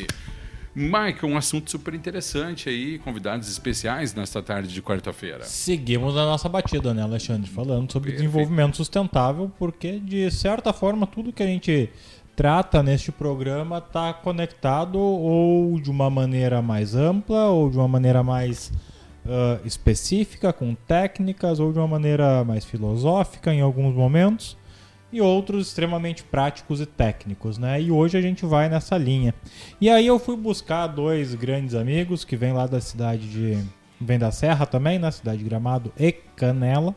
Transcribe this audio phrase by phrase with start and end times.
[0.75, 5.45] Michael, um assunto super interessante aí, convidados especiais nesta tarde de quarta-feira.
[5.45, 7.49] Seguimos a nossa batida, né, Alexandre?
[7.49, 8.31] Falando sobre Perfeito.
[8.31, 11.89] desenvolvimento sustentável, porque de certa forma tudo que a gente
[12.37, 18.23] trata neste programa está conectado ou de uma maneira mais ampla ou de uma maneira
[18.23, 18.71] mais
[19.27, 24.57] uh, específica, com técnicas, ou de uma maneira mais filosófica em alguns momentos,
[25.13, 27.81] e outros extremamente práticos e técnicos, né?
[27.81, 29.35] E hoje a gente vai nessa linha.
[29.81, 33.65] E aí eu fui buscar dois grandes amigos que vêm lá da cidade de.
[34.01, 35.11] vem da Serra também, na né?
[35.11, 36.95] cidade de Gramado e Canela.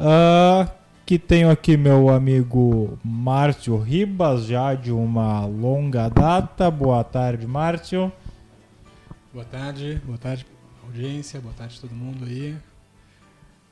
[0.00, 0.77] Uh,
[1.08, 6.70] que tenho aqui meu amigo Márcio Ribas, já de uma longa data.
[6.70, 8.12] Boa tarde, Márcio.
[9.32, 10.44] Boa tarde, boa tarde,
[10.84, 12.54] audiência, boa tarde todo mundo aí.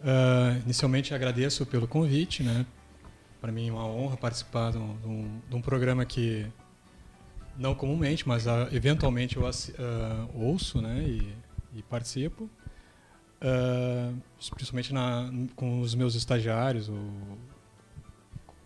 [0.01, 2.65] Uh, inicialmente agradeço pelo convite, né?
[3.39, 6.47] Para mim é uma honra participar de um, de um, programa que
[7.59, 9.51] não comumente, mas uh, eventualmente eu uh,
[10.43, 11.03] ouço, né?
[11.07, 11.35] E,
[11.75, 12.49] e participo.
[13.37, 14.17] Uh,
[14.55, 16.99] principalmente na, com os meus estagiários ou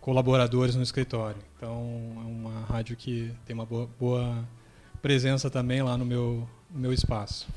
[0.00, 1.42] colaboradores no escritório.
[1.56, 4.48] Então, é uma rádio que tem uma boa, boa
[5.02, 7.48] presença também lá no meu, no meu espaço.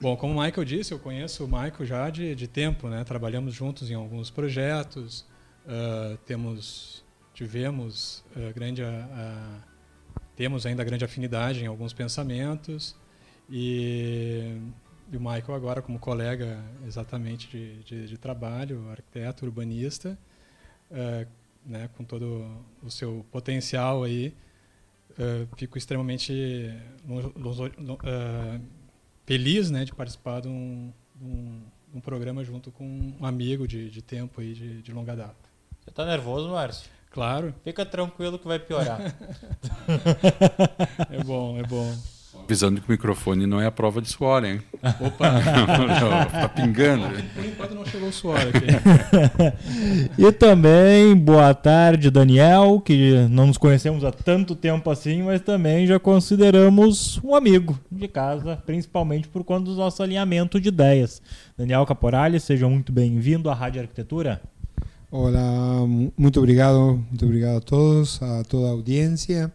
[0.00, 3.04] Bom, como o Michael disse, eu conheço o Michael já de, de tempo, né?
[3.04, 5.26] Trabalhamos juntos em alguns projetos,
[5.64, 9.62] uh, temos, tivemos uh, grande, uh,
[10.36, 12.94] temos ainda grande afinidade em alguns pensamentos
[13.48, 14.58] e
[15.14, 20.18] e o Michael agora como colega exatamente de, de, de trabalho, arquiteto, urbanista,
[20.90, 21.26] uh,
[21.64, 22.44] né, com todo
[22.82, 24.34] o seu potencial aí,
[25.12, 26.68] uh, fico extremamente
[27.06, 28.60] uh,
[29.24, 30.92] feliz né, de participar de um,
[31.22, 31.62] um,
[31.94, 35.48] um, programa junto com um amigo de, de tempo aí de, de longa data.
[35.80, 36.90] Você está nervoso, Márcio?
[37.10, 37.54] Claro.
[37.62, 39.00] Fica tranquilo que vai piorar.
[41.08, 42.13] é bom, é bom.
[42.46, 44.60] Avisando que o microfone não é a prova de suor, hein?
[45.00, 45.40] Opa!
[46.30, 47.06] tá pingando.
[47.34, 48.66] Por enquanto não chegou o suor aqui.
[50.18, 55.86] e também, boa tarde, Daniel, que não nos conhecemos há tanto tempo assim, mas também
[55.86, 61.22] já consideramos um amigo de casa, principalmente por conta do nosso alinhamento de ideias.
[61.56, 64.42] Daniel Caporali, seja muito bem-vindo à Rádio Arquitetura.
[65.10, 69.50] Olá, muito obrigado, muito obrigado a todos, a toda a audiência.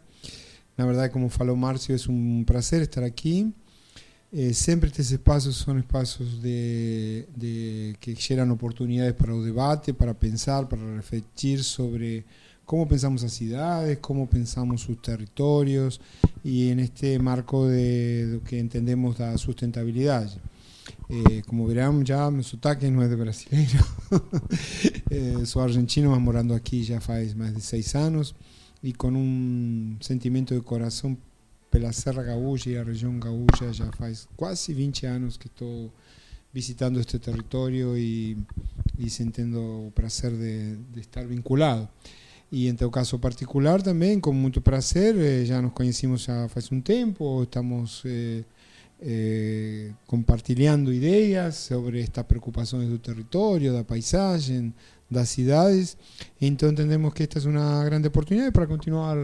[0.79, 3.51] La verdad, como falou Márcio, es un placer estar aquí.
[4.31, 10.13] Eh, siempre estos espacios son espacios de, de, que generan oportunidades para el debate, para
[10.13, 12.23] pensar, para reflexionar sobre
[12.63, 15.99] cómo pensamos las ciudades, cómo pensamos sus territorios
[16.46, 20.32] y en este marco de lo que entendemos la sustentabilidad.
[21.09, 23.85] Eh, como verán, ya mi sotaque no es de brasileño,
[25.09, 28.34] eh, soy argentino, morando aquí ya hace más de seis años
[28.81, 31.17] y con un sentimiento de corazón
[31.70, 35.91] pela Serra Gaúcha y la región Gaúcha ya hace casi 20 años que estoy
[36.52, 38.37] visitando este territorio y,
[38.97, 41.90] y sintiendo el placer de, de, estar vinculado.
[42.52, 46.73] Y en todo caso particular también, con mucho placer, eh, ya nos conocimos ya hace
[46.73, 48.43] un tiempo, estamos eh,
[49.02, 54.73] eh, compartilhando ideas sobre estas preocupaciones del territorio, del paisaje,
[55.09, 55.97] das cidades.
[56.40, 59.17] Então entendemos que esta é uma grande oportunidade para continuar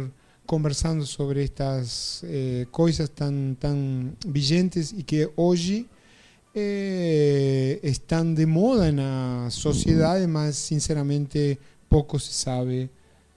[0.45, 5.87] conversando sobre estas eh, coisas tão, tão vigentes e que hoje
[6.53, 11.59] eh, estão de moda na sociedade, mas sinceramente
[11.89, 12.89] pouco se sabe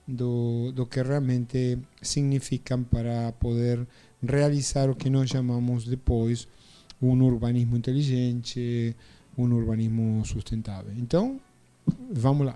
[0.07, 3.85] do, do que realmente significam para poder
[4.21, 6.47] realizar o que nós chamamos depois
[7.01, 8.95] um urbanismo inteligente,
[9.37, 10.93] um urbanismo sustentável.
[10.97, 11.39] Então,
[12.11, 12.55] vamos lá.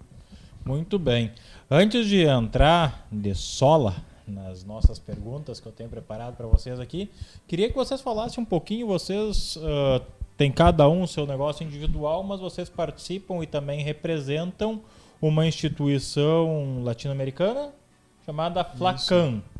[0.65, 1.31] Muito bem.
[1.69, 3.95] Antes de entrar de sola
[4.27, 7.09] nas nossas perguntas que eu tenho preparado para vocês aqui,
[7.47, 8.88] queria que vocês falassem um pouquinho.
[8.88, 10.01] Vocês uh,
[10.38, 14.81] têm cada um o seu negócio individual, mas vocês participam e também representam
[15.21, 17.71] uma instituição latino-americana
[18.25, 19.41] chamada Flacan.
[19.41, 19.53] Isso.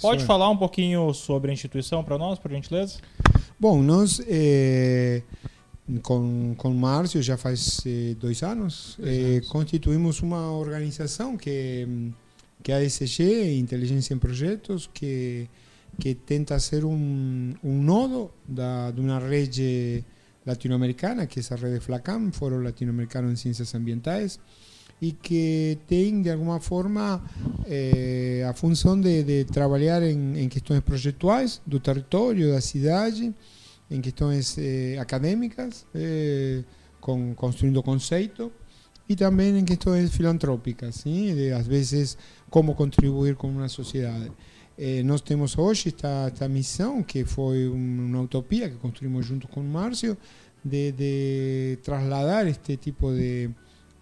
[0.00, 2.98] Pode Isso falar um pouquinho sobre a instituição para nós, por gentileza?
[3.58, 5.22] Bom, nós eh,
[6.02, 12.12] com, com Márcio já faz eh, dois anos, eh, constituímos uma organização que,
[12.62, 15.48] que é a ESG, Inteligência em Projetos, que,
[15.98, 20.04] que tenta ser um, um nodo da, de uma rede
[20.44, 24.38] latino-americana, que é a rede FLACAM, Foro Latino-Americano em Ciências Ambientais,
[25.00, 27.22] e que tem, de alguma forma,
[27.66, 33.32] eh, a função de, de trabalhar em, em, questões projetuais do território, da cidade,
[33.90, 36.62] em questões eh, acadêmicas, eh,
[37.36, 38.52] construindo conceito,
[39.08, 41.34] e também em questões filantrópicas, sim?
[41.34, 42.18] de, às vezes,
[42.50, 44.30] como contribuir com uma sociedade.
[44.78, 49.60] Eh, nós temos hoje esta, esta missão, que foi uma utopia que construímos junto com
[49.60, 50.16] o Márcio,
[50.64, 53.50] de, de trasladar este tipo de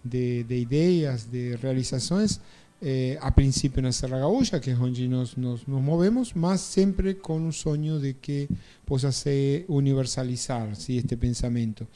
[0.07, 2.39] de, de ideias, de realizações,
[2.81, 7.15] eh, a princípio na Serra Gaúcha, que é onde nós, nós nos movemos, mas sempre
[7.15, 8.47] com o sonho de que
[8.85, 10.97] possa se universalizar ¿sí?
[10.97, 11.87] este pensamento.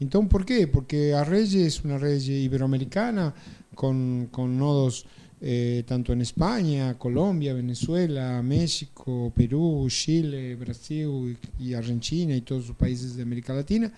[0.00, 0.66] Então, por quê?
[0.66, 3.34] Porque a rede é uma rede iberoamericana
[3.74, 5.04] com, com nodos
[5.42, 12.76] eh, tanto em Espanha, Colômbia, Venezuela, México, Peru, Chile, Brasil e Argentina e todos os
[12.76, 13.92] países da América Latina.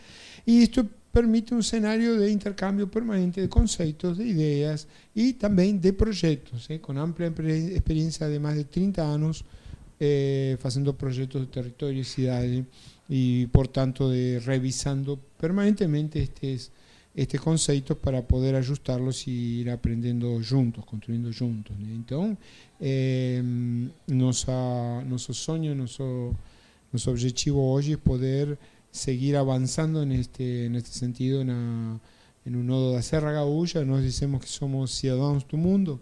[0.46, 5.92] E isto permite um cenário de intercâmbio permanente de conceitos, de ideias e também de
[5.92, 9.44] projetos, eh, com ampla experiência de mais de 30 anos
[10.00, 12.66] eh, fazendo projetos de território e cidade
[13.08, 16.72] e, portanto, de revisando permanentemente estes,
[17.14, 21.76] estes conceitos para poder ajustá-los e ir aprendendo juntos, construindo juntos.
[21.78, 21.94] Né?
[21.94, 22.36] Então,
[22.80, 23.42] eh,
[24.08, 24.50] nossa,
[25.06, 26.34] nosso sonho, nosso,
[26.92, 28.58] nosso objetivo hoje é poder
[28.92, 32.00] seguir avanzando en este, en este sentido en, a,
[32.44, 33.84] en un nodo da Serra Gaúcha.
[33.84, 35.98] Nós dizemos que somos cidadãos do mundo,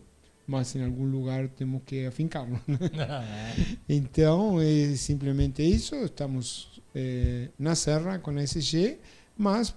[0.47, 2.61] mas em algum lugar temos que afincarnos.
[3.89, 5.95] então, é simplesmente isso.
[6.05, 8.99] Estamos é, na Serra com a SG,
[9.39, 9.75] mas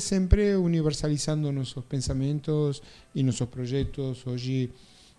[0.00, 2.80] sempre universalizando nossos pensamentos
[3.14, 4.24] e nossos projetos.
[4.26, 4.70] Hoje,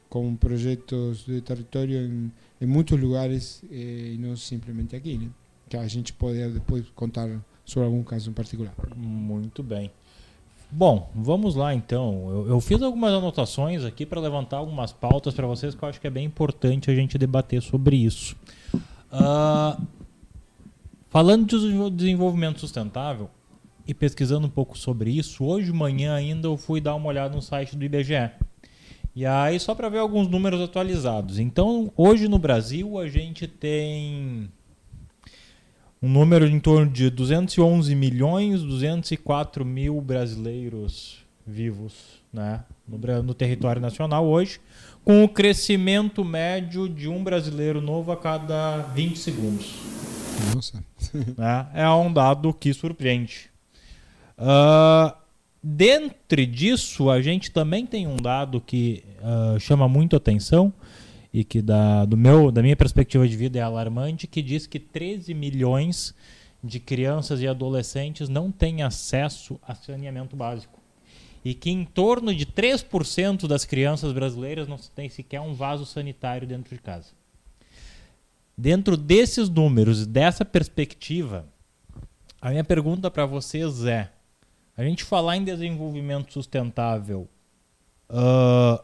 [0.09, 2.31] com projetos de território em,
[2.61, 5.17] em muitos lugares e não simplesmente aqui.
[5.17, 5.29] Né?
[5.69, 7.29] Que a gente poder depois contar
[7.65, 8.73] sobre algum caso em particular.
[8.95, 9.91] Muito bem.
[10.69, 12.27] Bom, vamos lá então.
[12.29, 15.99] Eu, eu fiz algumas anotações aqui para levantar algumas pautas para vocês que eu acho
[15.99, 18.35] que é bem importante a gente debater sobre isso.
[19.11, 19.81] Uh,
[21.09, 23.29] falando de desenvolvimento sustentável
[23.87, 27.33] e pesquisando um pouco sobre isso, hoje de manhã ainda eu fui dar uma olhada
[27.33, 28.29] no site do IBGE.
[29.15, 31.39] E aí, só para ver alguns números atualizados.
[31.39, 34.51] Então, hoje no Brasil, a gente tem
[36.01, 43.81] um número em torno de 211 milhões 204 mil brasileiros vivos né, no, no território
[43.81, 44.59] nacional hoje,
[45.03, 49.75] com o crescimento médio de um brasileiro novo a cada 20 segundos.
[50.53, 50.83] Nossa.
[51.37, 53.49] né, é um dado que surpreende.
[54.37, 55.15] Uh,
[55.63, 60.71] dentre disso, a gente também tem um dado que uh, chama muito atenção,
[61.33, 64.79] e que da, do meu, da minha perspectiva de vida é alarmante, que diz que
[64.79, 66.13] 13 milhões
[66.63, 70.79] de crianças e adolescentes não têm acesso a saneamento básico.
[71.45, 76.47] E que em torno de 3% das crianças brasileiras não têm sequer um vaso sanitário
[76.47, 77.11] dentro de casa.
[78.57, 81.45] Dentro desses números, dessa perspectiva,
[82.41, 84.09] a minha pergunta para vocês é:
[84.75, 87.29] a gente falar em desenvolvimento sustentável,
[88.09, 88.83] uh,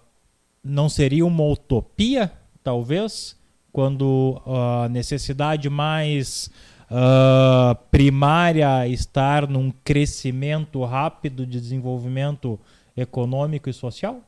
[0.63, 2.31] não seria uma utopia,
[2.63, 3.35] talvez,
[3.71, 6.49] quando a necessidade mais
[6.89, 12.59] uh, primária estar num crescimento rápido de desenvolvimento
[12.95, 14.21] econômico e social?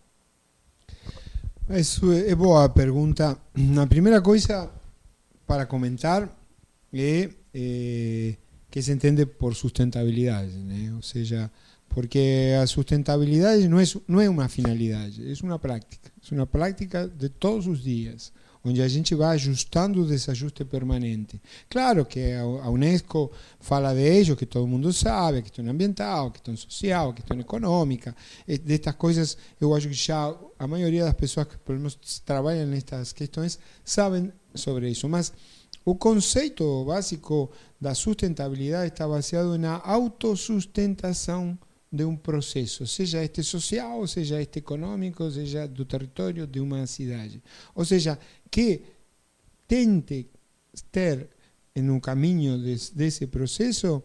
[1.69, 3.37] Isso é boa pergunta.
[3.81, 4.69] A primeira coisa
[5.47, 6.29] para comentar
[6.93, 8.35] é, é
[8.69, 10.91] que se entende por sustentabilidade, né?
[10.95, 11.49] ou seja,
[11.89, 13.69] porque a sustentabilidade é,
[14.07, 16.11] não é uma finalidade, é uma prática.
[16.29, 18.33] É uma prática de todos os dias,
[18.65, 21.39] onde a gente vai ajustando o desajuste permanente.
[21.69, 26.31] Claro que a Unesco fala de ello, que todo mundo sabe, a questão ambiental, a
[26.31, 28.15] questão social, a questão econômica,
[28.63, 33.13] destas coisas, eu acho que já a maioria das pessoas que pelo menos trabalham nestas
[33.13, 35.31] questões sabem sobre isso, mas
[35.85, 41.55] o conceito básico da sustentabilidade está baseado na autossustentação
[41.95, 47.41] de um processo, seja este social, seja este econômico, seja do território de uma cidade.
[47.73, 48.19] Ou seja,
[48.51, 48.81] que
[49.67, 50.29] tente
[50.91, 51.29] ter
[51.75, 52.57] no caminho
[52.93, 54.03] desse processo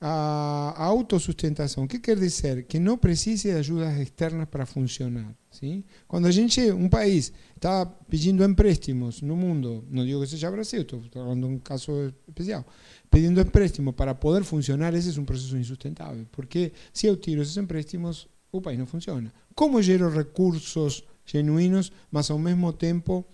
[0.00, 1.84] a autossustentação.
[1.84, 2.64] O que quer dizer?
[2.64, 5.36] Que não precise de ajudas externas para funcionar.
[5.50, 5.84] Sim?
[6.08, 10.82] Quando a gente, um país, está pedindo empréstimos no mundo, não digo que seja Brasil,
[10.82, 12.64] estou falando de um caso especial,
[13.10, 16.26] pedindo empréstimo para poder funcionar, esse é um processo insustentável.
[16.30, 19.32] Porque se eu tiro esses empréstimos, o país não funciona.
[19.54, 23.24] Como gero recursos genuínos, mas ao mesmo tempo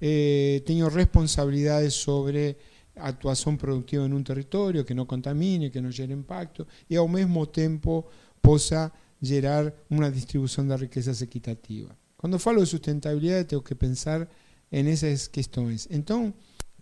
[0.00, 2.56] eh, tenho responsabilidades sobre
[2.94, 7.46] atuação produtiva em um território que não contamine, que não gere impacto, e ao mesmo
[7.46, 8.04] tempo
[8.40, 11.96] possa gerar uma distribuição de riquezas equitativa.
[12.16, 14.28] Quando falo de sustentabilidade, tenho que pensar
[14.70, 15.88] nessas questões.
[15.90, 16.34] Então,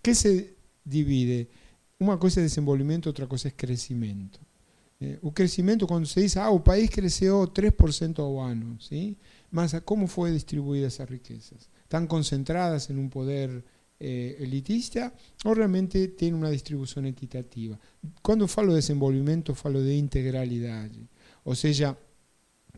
[0.03, 0.55] que se
[0.85, 1.49] divide?
[2.01, 4.41] Uma coisa é desenvolvimento, outra coisa é crescimento.
[4.99, 9.19] Eh, o crescimento, quando se diz, ah, o país cresceu 3% ao ano, ¿sí?
[9.51, 11.69] mas como foi distribuída essas riquezas?
[11.83, 13.63] Estão concentradas em um poder
[14.01, 15.13] eh, elitista
[15.45, 17.79] ou realmente tem uma distribuição equitativa?
[18.23, 21.07] Quando falo de desenvolvimento, falo de integralidade.
[21.45, 21.95] Ou seja,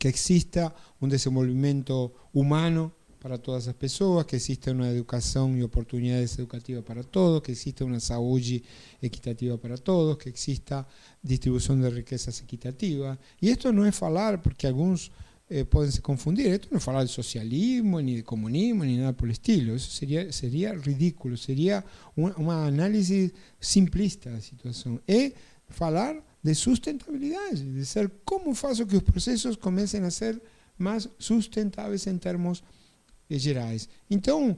[0.00, 6.36] que exista um desenvolvimento humano para todas as pessoas, que exista uma educação e oportunidades
[6.36, 8.64] educativas para todos, que exista uma saúde
[9.00, 10.84] equitativa para todos, que exista
[11.22, 13.16] distribuição de riquezas equitativa.
[13.40, 15.12] E isto não é falar, porque alguns
[15.48, 19.30] eh, se confundir, isto não é falar de socialismo, nem de comunismo, nem nada por
[19.30, 19.76] estilo.
[19.76, 21.84] Isso seria, seria ridículo, seria
[22.16, 24.98] uma, uma análise simplista da situação.
[25.06, 25.32] É
[25.68, 30.42] falar de sustentabilidade, de ser como faço que os processos comecem a ser
[30.76, 32.64] mais sustentáveis em termos
[33.40, 33.88] gerais.
[34.10, 34.56] Então,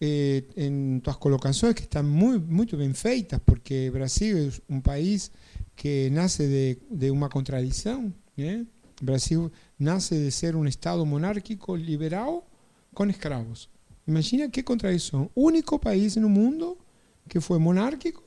[0.00, 5.30] eh, em tuas colocações que estão muito, muito bem feitas, porque Brasil é um país
[5.74, 8.12] que nasce de, de uma contradição.
[8.36, 8.66] Né?
[9.02, 12.46] Brasil nasce de ser um Estado monárquico liberal
[12.94, 13.68] com escravos.
[14.06, 15.30] Imagina que contradição.
[15.34, 16.78] Único país no mundo
[17.28, 18.22] que foi monárquico,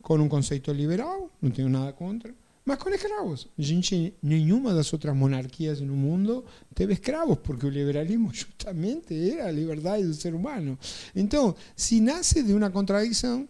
[0.00, 2.32] com um conceito liberal, não tenho nada contra,
[2.68, 3.48] mas com escravos.
[3.58, 6.44] Gente, nenhuma das outras monarquias no mundo
[6.74, 10.78] teve escravos, porque o liberalismo justamente era a liberdade do ser humano.
[11.16, 13.48] Então, se nasce de uma contradição,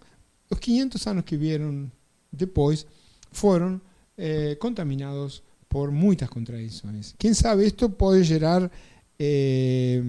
[0.49, 1.91] os 500 anos que vieram
[2.33, 2.87] depois
[3.33, 3.81] foram
[4.17, 7.13] eh, contaminados por muitas contradições.
[7.19, 8.71] Quem sabe isto pode gerar
[9.19, 10.01] eh,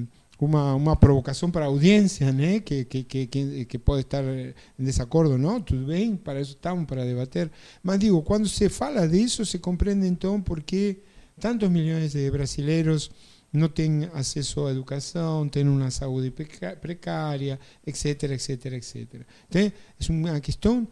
[0.45, 2.59] uma, uma provocação para a audiência, né?
[2.59, 5.61] que, que, que, que pode estar em desacordo, não?
[5.61, 7.51] Tudo bem, para isso estamos, para debater.
[7.83, 10.99] Mas digo, quando se fala disso, se compreende então por que
[11.39, 13.11] tantos milhões de brasileiros
[13.51, 16.31] não têm acesso à educação, têm uma saúde
[16.79, 19.07] precária, etc, etc, etc.
[19.49, 19.71] Então, é
[20.09, 20.87] uma questão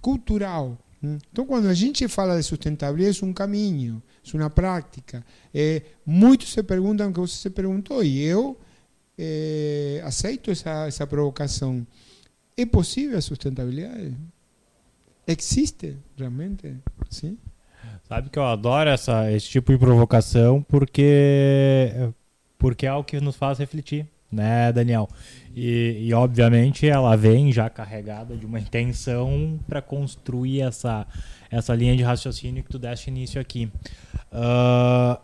[0.00, 0.76] cultural.
[1.00, 5.24] Então, quando a gente fala de sustentabilidade, é um caminho, é uma prática.
[5.54, 8.58] É, muitos se perguntam o que você se perguntou, e eu
[9.18, 11.86] eh, aceito essa, essa provocação.
[12.56, 14.16] É possível a sustentabilidade?
[15.26, 16.76] Existe realmente?
[17.10, 17.36] Sim?
[18.08, 21.92] Sabe que eu adoro essa, esse tipo de provocação porque,
[22.58, 25.06] porque é algo que nos faz refletir, né, Daniel?
[25.54, 31.06] E, e obviamente ela vem já carregada de uma intenção para construir essa,
[31.50, 33.70] essa linha de raciocínio que tu deste início aqui.
[34.32, 35.20] Uh,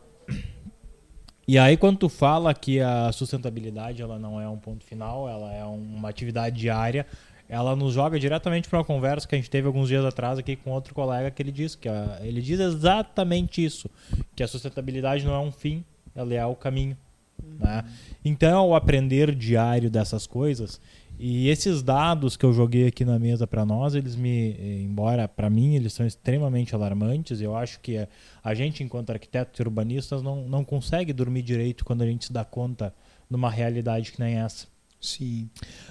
[1.46, 5.52] e aí quando tu fala que a sustentabilidade ela não é um ponto final, ela
[5.52, 7.06] é uma atividade diária,
[7.48, 10.56] ela nos joga diretamente para uma conversa que a gente teve alguns dias atrás aqui
[10.56, 13.90] com outro colega que ele disse que a, ele diz exatamente isso,
[14.34, 15.84] que a sustentabilidade não é um fim,
[16.14, 16.96] ela é o caminho.
[17.42, 17.56] Uhum.
[17.60, 17.84] Né?
[18.24, 20.80] Então, o aprender diário dessas coisas,
[21.18, 25.48] e esses dados que eu joguei aqui na mesa para nós, eles me, embora para
[25.48, 28.06] mim eles são extremamente alarmantes, eu acho que
[28.42, 32.32] a gente, enquanto arquitetos e urbanistas, não, não consegue dormir direito quando a gente se
[32.32, 32.94] dá conta
[33.30, 34.66] numa realidade que nem essa.
[35.00, 35.48] Sim.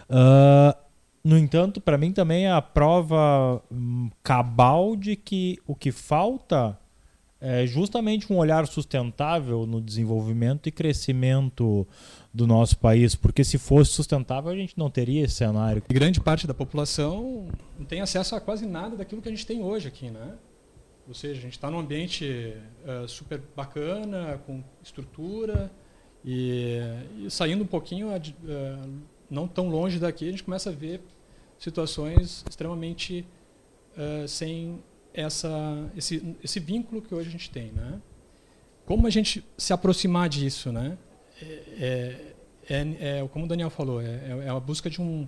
[0.10, 0.76] Uh,
[1.24, 6.78] no entanto, para mim também é a prova hum, cabal de que o que falta
[7.46, 11.86] é justamente um olhar sustentável no desenvolvimento e crescimento
[12.34, 15.84] do nosso país, porque se fosse sustentável a gente não teria esse cenário.
[15.90, 19.46] E grande parte da população não tem acesso a quase nada daquilo que a gente
[19.46, 20.36] tem hoje aqui, né?
[21.06, 25.70] Ou seja, a gente está num ambiente uh, super bacana, com estrutura,
[26.24, 26.80] e,
[27.18, 31.02] e saindo um pouquinho, uh, não tão longe daqui, a gente começa a ver
[31.60, 33.28] situações extremamente
[33.98, 34.80] uh, sem
[35.14, 37.72] essa, esse, esse vínculo que hoje a gente tem.
[37.72, 38.02] Né?
[38.86, 40.72] Como a gente se aproximar disso?
[40.72, 40.98] Né?
[41.42, 41.46] É,
[41.80, 42.26] é,
[42.70, 45.28] é, é como o Daniel falou, é, é a busca de, um,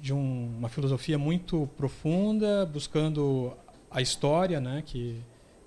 [0.00, 3.52] de um, uma filosofia muito profunda, buscando
[3.90, 4.82] a história, né?
[4.84, 5.20] que,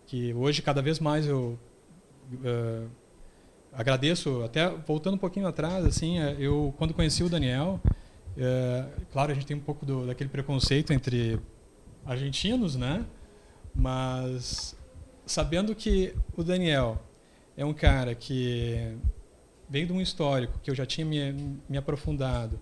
[0.06, 1.60] que hoje cada vez mais eu
[2.34, 2.90] uh,
[3.74, 7.80] agradeço, até voltando um pouquinho atrás, assim, é, eu quando conheci o Daniel,
[8.38, 11.40] é, claro, a gente tem um pouco do, daquele preconceito entre
[12.06, 13.06] argentinos, né?
[13.78, 14.76] Mas
[15.24, 17.00] sabendo que o Daniel
[17.56, 18.98] é um cara que
[19.70, 22.60] vem de um histórico que eu já tinha me, me aprofundado,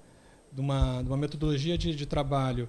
[0.52, 2.68] de uma, de uma metodologia de, de trabalho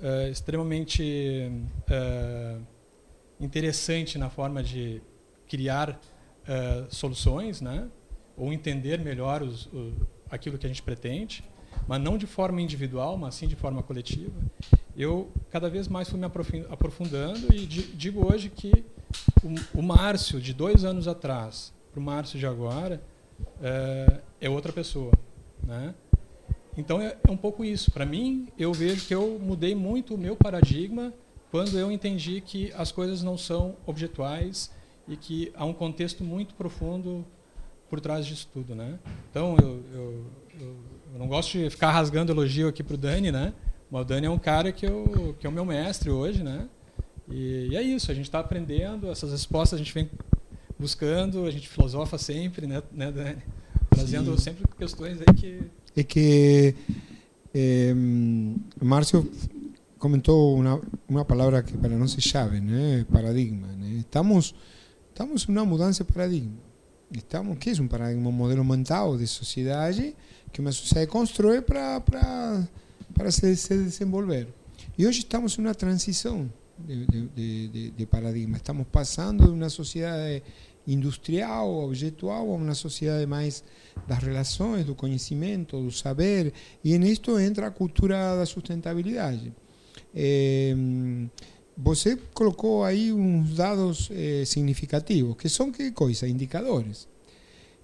[0.00, 1.50] uh, extremamente
[1.90, 2.62] uh,
[3.38, 5.02] interessante na forma de
[5.46, 7.88] criar uh, soluções, né?
[8.36, 9.92] ou entender melhor os, o,
[10.30, 11.44] aquilo que a gente pretende,
[11.86, 14.32] mas não de forma individual, mas sim de forma coletiva.
[14.96, 16.26] Eu cada vez mais fui me
[16.70, 18.84] aprofundando e digo hoje que
[19.74, 23.02] o, Márcio de dois anos atrás para o Márcio de agora
[23.60, 25.12] é, é outra pessoa,
[25.62, 25.94] né?
[26.76, 27.90] Então é, é um pouco isso.
[27.90, 31.12] Para mim, eu vejo que eu mudei muito o meu paradigma
[31.50, 34.70] quando eu entendi que as coisas não são objetuais
[35.06, 37.26] e que há um contexto muito profundo
[37.90, 38.98] por trás disso tudo, né?
[39.30, 40.26] Então eu, eu,
[40.58, 40.76] eu,
[41.12, 43.52] eu não gosto de ficar rasgando elogio aqui para o Dani, né?
[43.90, 46.68] Mas o Dani é um cara que, eu, que é o meu mestre hoje, né?
[47.28, 50.10] E, e é isso, a gente está aprendendo, essas respostas a gente vem
[50.78, 53.42] buscando, a gente filosofa sempre, né, né Dani?
[53.90, 54.44] Trazendo Sim.
[54.44, 55.60] sempre questões aí que...
[55.94, 56.74] É que
[57.54, 57.92] eh,
[58.80, 59.30] Márcio
[59.98, 63.04] comentou uma, uma palavra que para nós é chave, né?
[63.12, 63.98] Paradigma, né?
[64.00, 64.54] Estamos
[65.12, 66.56] Estamos en una mudança de paradigma.
[67.10, 70.16] Estamos, que é um paradigma, um modelo mental de sociedade
[70.52, 74.48] que uma sociedade constrói para, para, se, se desenvolver.
[74.98, 78.56] E hoje estamos em uma transição de, de, de, de, paradigma.
[78.56, 80.42] Estamos passando de uma sociedade
[80.86, 83.64] industrial, objetual, a uma sociedade mais
[84.06, 86.52] das relações, do conhecimento, do saber.
[86.84, 89.52] E nisto entra a cultura da sustentabilidade.
[90.14, 90.74] É,
[91.76, 96.28] você colocou aí uns dados eh, significativos, que são que coisa?
[96.28, 97.08] Indicadores.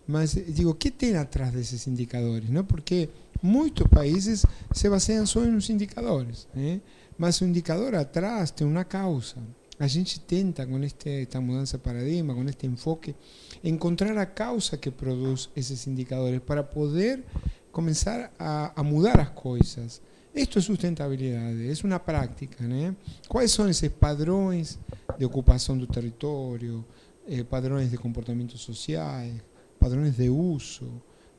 [0.09, 2.49] Mas, digo, o que tem atrás desses indicadores?
[2.49, 2.65] Não?
[2.65, 3.11] Porque
[3.43, 6.81] muitos países se baseiam só nos indicadores, né?
[7.19, 9.37] mas o indicador atrás tem uma causa.
[9.79, 13.15] A gente tenta, com este, esta mudança de paradigma, com este enfoque,
[13.63, 17.23] encontrar a causa que produz esses indicadores para poder
[17.71, 20.01] começar a, mudar as coisas.
[20.35, 22.65] Isto é sustentabilidade, é uma prática.
[22.67, 22.97] Né?
[23.29, 24.79] Quais são esses padrões
[25.19, 26.85] de ocupação do território,
[27.29, 29.35] eh, padrões de comportamentos sociais,
[29.79, 30.91] padrões de uso,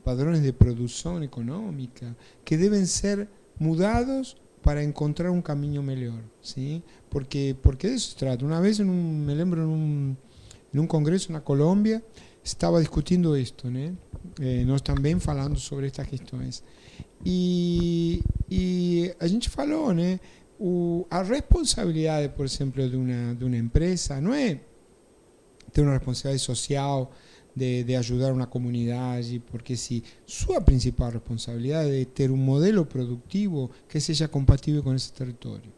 [0.04, 6.82] padrões de produção econômica, que devem ser mudados para encontrar um caminho melhor, sim?
[7.08, 8.44] Porque porque isso se trata.
[8.44, 10.16] Uma vez, um, me lembro, num,
[10.72, 12.02] num congresso na Colômbia,
[12.44, 13.94] estava discutindo isto, né?
[14.40, 16.62] Eh, nós também falando sobre estas questões.
[17.24, 20.20] E, e a gente falou, né?
[20.58, 24.60] O, a responsabilidade, por exemplo, de uma, de uma empresa não é
[25.72, 27.10] ter uma responsabilidade social
[27.60, 33.70] de, de ajudar uma comunidade, porque se sua principal responsabilidade é ter um modelo produtivo
[33.86, 35.70] que seja compatível com esse território.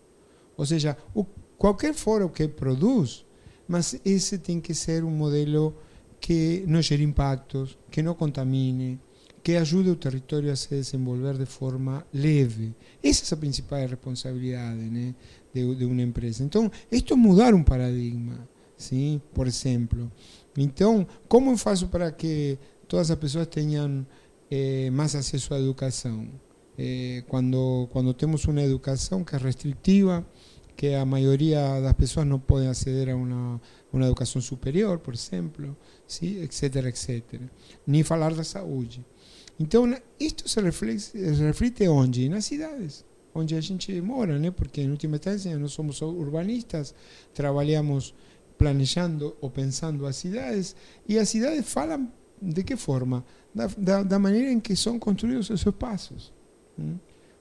[0.57, 1.25] Ou seja, o,
[1.59, 3.27] qualquer for o que produz,
[3.67, 5.75] mas esse tem que ser um modelo
[6.21, 9.01] que não gere impactos, que não contamine,
[9.43, 12.77] que ajude o território a se desenvolver de forma leve.
[13.03, 15.17] Essa é a principal responsabilidade né,
[15.53, 16.45] de, de uma empresa.
[16.45, 19.21] Então, isto é mudar um paradigma, sim?
[19.35, 20.13] por exemplo.
[20.57, 24.07] Então, como eu faço para que todas as pessoas tenham
[24.51, 26.29] eh, mais acesso à educação?
[26.79, 30.27] Eh, quando, quando temos uma educação que é restritiva,
[30.77, 33.61] que a maioria das pessoas não podem aceder a uma,
[33.93, 36.43] uma educação superior, por exemplo, sim?
[36.43, 37.41] etc, etc.
[37.87, 39.05] Nem falar da saúde.
[39.61, 39.85] Então,
[40.19, 42.29] isto se reflete, se reflete onde?
[42.29, 44.51] Nas cidades, onde a gente mora, né?
[44.51, 46.95] porque, em última instância, nós somos urbanistas,
[47.35, 48.15] trabalhamos
[48.63, 50.77] planejando ou pensando as cidades,
[51.09, 52.09] e as cidades falam
[52.41, 53.25] de que forma?
[53.53, 56.33] Da, da, da maneira em que são construídos os espaços.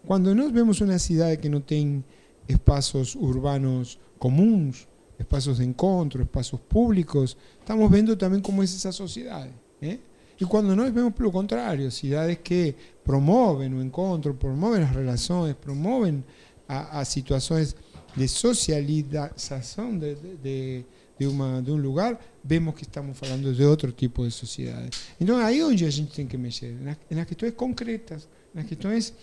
[0.06, 2.04] Quando nós vemos uma cidade que não tem
[2.50, 4.88] espaços urbanos comuns,
[5.20, 9.54] espaços de encontro, espaços públicos, estamos vendo também como é essa sociedade.
[9.80, 10.00] Né?
[10.40, 16.24] E quando nós vemos pelo contrário, cidades que promovem o encontro, promovem as relações, promovem
[16.68, 17.76] as situações
[18.16, 20.86] de socialização de, de,
[21.22, 24.90] de, uma, de um lugar, vemos que estamos falando de outro tipo de sociedade.
[25.20, 29.14] Então, aí onde a gente tem que mexer, nas, nas questões concretas, nas questões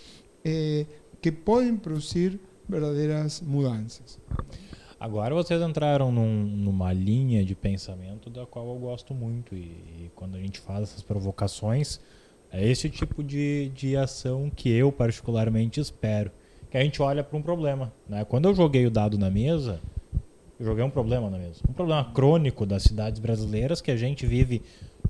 [0.45, 0.87] eh,
[1.21, 4.17] que podem produzir verdadeiras mudanças.
[5.01, 10.11] Agora vocês entraram num, numa linha de pensamento da qual eu gosto muito e, e,
[10.15, 12.01] quando a gente faz essas provocações
[12.51, 16.31] é esse tipo de, de ação que eu particularmente espero
[16.71, 18.25] que a gente olha para um problema né?
[18.25, 19.81] quando eu joguei o dado na mesa
[20.61, 24.63] joguei um problema na mesa um problema crônico das cidades brasileiras que a gente vive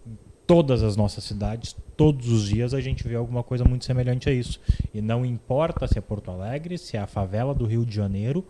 [0.07, 4.29] em todas as nossas cidades todos os dias a gente vê alguma coisa muito semelhante
[4.29, 4.61] a isso
[4.95, 8.45] e não importa se é Porto Alegre se é a favela do Rio de Janeiro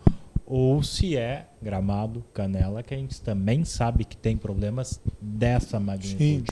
[0.49, 6.49] ou se é Gramado, Canela, que a gente também sabe que tem problemas dessa magnitude.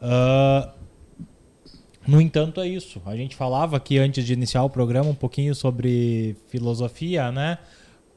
[0.00, 0.70] Uh,
[2.06, 3.02] no entanto, é isso.
[3.04, 7.58] A gente falava aqui antes de iniciar o programa um pouquinho sobre filosofia, né?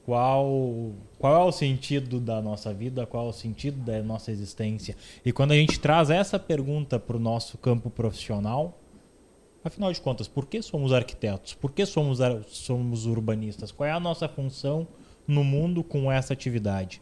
[0.06, 4.96] Qual, qual é o sentido da nossa vida, qual é o sentido da nossa existência.
[5.24, 8.80] E quando a gente traz essa pergunta para o nosso campo profissional,
[9.64, 11.54] afinal de contas, por que somos arquitetos?
[11.54, 13.72] Por que somos, somos urbanistas?
[13.72, 14.88] Qual é a nossa função
[15.30, 17.02] no mundo com essa atividade.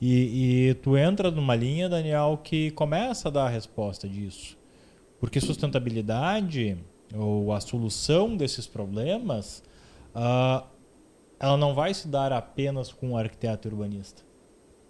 [0.00, 4.56] E, e, tu entra numa linha, Daniel, que começa a dar a resposta disso.
[5.18, 6.76] Porque sustentabilidade,
[7.14, 9.62] ou a solução desses problemas,
[10.14, 10.64] uh,
[11.44, 14.22] ela não vai se dar apenas com o arquiteto urbanista.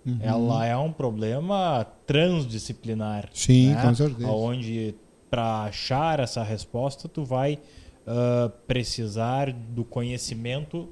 [0.07, 0.19] Uhum.
[0.21, 3.29] Ela é um problema transdisciplinar.
[3.33, 3.83] Sim, né?
[3.83, 4.31] com certeza.
[4.31, 4.95] Onde,
[5.29, 7.55] para achar essa resposta, tu vai
[8.07, 10.89] uh, precisar do conhecimento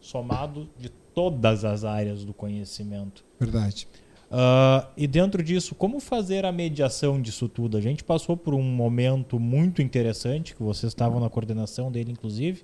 [0.00, 3.24] somado de todas as áreas do conhecimento.
[3.38, 3.88] Verdade.
[4.30, 7.76] Uh, e dentro disso, como fazer a mediação disso tudo?
[7.76, 12.62] A gente passou por um momento muito interessante, que vocês estavam na coordenação dele, inclusive,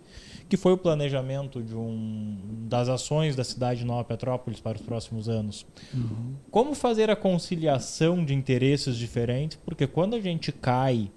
[0.49, 4.83] que foi o planejamento de um, das ações da cidade de Nova Petrópolis para os
[4.83, 5.67] próximos anos.
[5.93, 6.35] Uhum.
[6.53, 9.59] Como fazer a conciliação de interesses diferentes?
[9.65, 11.11] Porque quando a gente cai,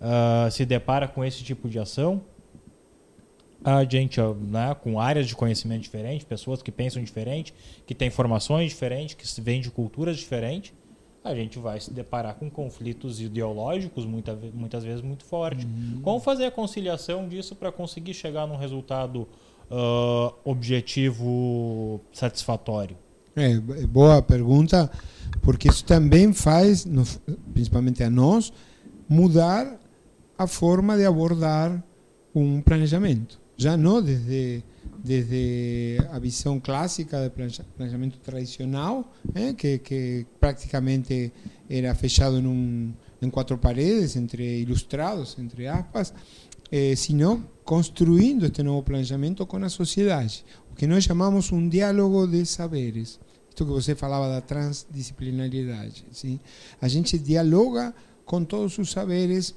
[0.00, 2.20] uh, se depara com esse tipo de ação,
[3.64, 7.54] a gente né, com áreas de conhecimento diferentes, pessoas que pensam diferente,
[7.86, 10.74] que têm formações diferentes, que vêm de culturas diferentes,
[11.24, 15.64] a gente vai se deparar com conflitos ideológicos muita, muitas vezes muito fortes.
[15.64, 16.00] Uhum.
[16.02, 19.26] Como fazer a conciliação disso para conseguir chegar num resultado
[19.70, 22.98] uh, objetivo satisfatório?
[23.34, 24.90] É, boa pergunta,
[25.40, 26.86] porque isso também faz,
[27.54, 28.52] principalmente a nós,
[29.08, 29.80] mudar
[30.36, 31.82] a forma de abordar
[32.34, 34.64] um planejamento já não desde
[35.04, 41.30] desde a visão clássica do planejamento tradicional, eh, que, que praticamente
[41.68, 46.14] era fechado em, um, em quatro paredes, entre ilustrados, entre aspas,
[46.72, 52.26] eh, sino construindo este novo planejamento com a sociedade, o que nós chamamos um diálogo
[52.26, 53.20] de saberes.
[53.50, 56.06] Isto que você falava da transdisciplinaridade.
[56.10, 56.40] Sim?
[56.80, 59.54] A gente dialoga com todos os saberes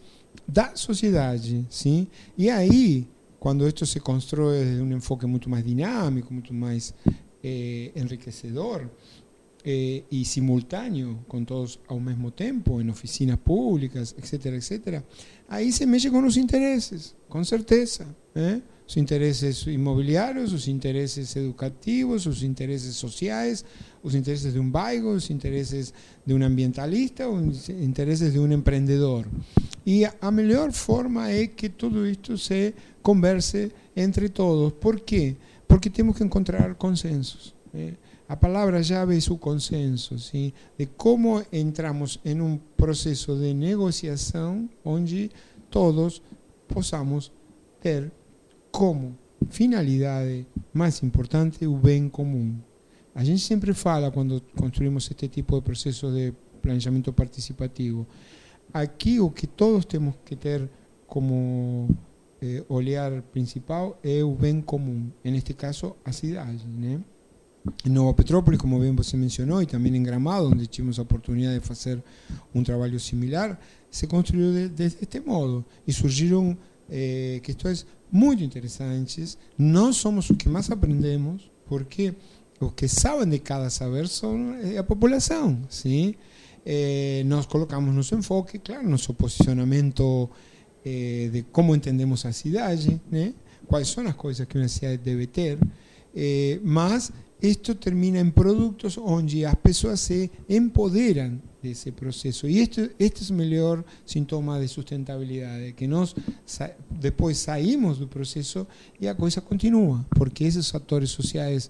[0.48, 1.66] da sociedade.
[1.70, 2.06] Sim?
[2.38, 3.08] E aí
[3.40, 6.96] Cuando esto se construye desde un enfoque mucho más dinámico, mucho más
[7.44, 8.92] eh, enriquecedor,
[9.70, 15.04] eh, y simultáneo con todos al mismo tiempo, en oficinas públicas, etcétera, etcétera,
[15.50, 18.06] ahí se mexe con los intereses, con certeza.
[18.34, 18.62] ¿eh?
[18.86, 23.66] Sus intereses inmobiliarios, sus intereses educativos, sus intereses sociales,
[24.02, 25.94] los intereses de un bairro, los intereses
[26.26, 29.28] de un ambientalista, los intereses de un emprendedor.
[29.84, 34.72] Y a mejor forma es que todo esto se converse entre todos.
[34.72, 35.36] ¿Por qué?
[35.68, 37.54] Porque tenemos que encontrar consensos.
[37.74, 37.98] ¿eh?
[38.28, 40.54] La palabra llave es su consenso, ¿sí?
[40.78, 45.32] de cómo entramos en un proceso de negociación donde
[45.70, 46.22] todos
[46.68, 47.32] podamos
[47.82, 48.12] ter
[48.70, 49.16] como
[49.50, 52.62] finalidade más importante o bem común.
[53.16, 58.06] A gente sempre fala cuando construimos este tipo de procesos de planeamiento participativo.
[58.74, 60.70] Aquí o que todos tenemos que ter
[61.08, 61.88] como
[62.42, 66.68] eh, olhar principal é o bem comum, neste caso a cidade.
[66.68, 67.00] Né?
[67.86, 71.60] Em Nova Petrópolis, como bem você mencionou, e também em Gramado, onde tivemos a oportunidade
[71.60, 72.04] de fazer
[72.54, 76.58] um trabalho similar, se construiu de, deste modo e surgiram
[76.90, 79.38] eh, questões muito interessantes.
[79.58, 82.14] Nós somos os que mais aprendemos, porque
[82.60, 85.60] os que sabem de cada saber são a população.
[85.70, 86.16] Sim?
[86.66, 90.30] Eh, nós colocamos nosso enfoque, claro, nosso posicionamento
[90.84, 93.34] eh, de como entendemos a cidade, né?
[93.68, 95.58] quais são as coisas que uma cidade deve ter,
[96.16, 102.48] eh, mas isto termina em produtos onde as pessoas se empoderam desse processo.
[102.48, 108.08] E este, este é o melhor sintoma de sustentabilidade, que nós sa depois saímos do
[108.08, 108.66] processo
[109.00, 111.70] e a coisa continua, porque esses fatores sociais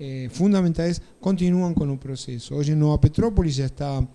[0.00, 2.54] eh, fundamentais continuam com o processo.
[2.54, 4.06] Hoje, Nova Petrópolis já está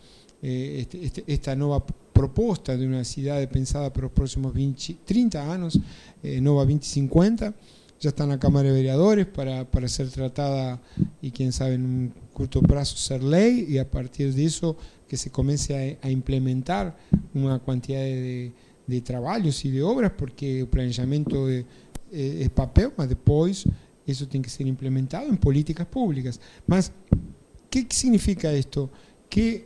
[1.27, 1.81] esta nova
[2.13, 5.77] proposta de uma cidade pensada para os próximos 20, 30 anos,
[6.23, 7.53] eh, Nova 2050,
[7.99, 10.79] já está na Câmara de Vereadores para, para ser tratada
[11.21, 14.75] e, quem sabe, em um curto prazo ser lei e, a partir disso,
[15.07, 16.95] que se comece a, a implementar
[17.35, 18.51] uma quantidade de,
[18.87, 21.65] de trabalhos e de obras, porque o planejamento é,
[22.13, 23.67] é, é papel, mas depois
[24.07, 26.39] isso tem que ser implementado em políticas públicas.
[26.65, 28.89] Mas o que, que significa isto?
[29.29, 29.65] Que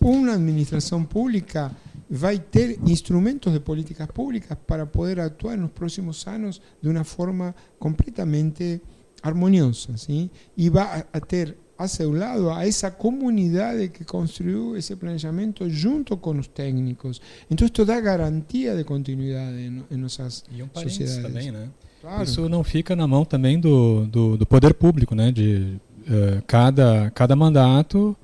[0.00, 1.70] uma administração pública
[2.08, 7.54] vai ter instrumentos de políticas públicas para poder actuar nos próximos anos de uma forma
[7.78, 8.80] completamente
[9.22, 10.30] harmoniosa, ¿sí?
[10.56, 16.16] E vai a ter a seu lado a essa comunidade que construiu esse planejamento junto
[16.16, 17.20] com os técnicos.
[17.50, 21.22] Então, isso dá garantia de continuidade em nossas E um sociedades.
[21.22, 21.68] também, né?
[22.00, 22.22] Claro.
[22.22, 25.32] Isso não fica na mão também do, do, do poder público, né?
[25.32, 28.16] De eh, cada, cada mandato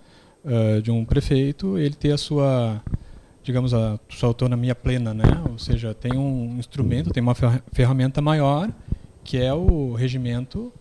[0.45, 2.83] eh, de um prefeito ele ter a sua,
[3.43, 5.25] digamos, a sua autonomia plena, né?
[5.51, 8.71] Ou seja, tem um instrumento, tem uma fer- ferramenta maior
[9.23, 10.73] que é o regimento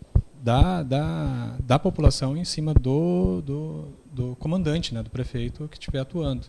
[0.41, 5.04] da, da, da população em cima do, do, do comandante, né?
[5.04, 6.48] Do prefeito que estiver atuando.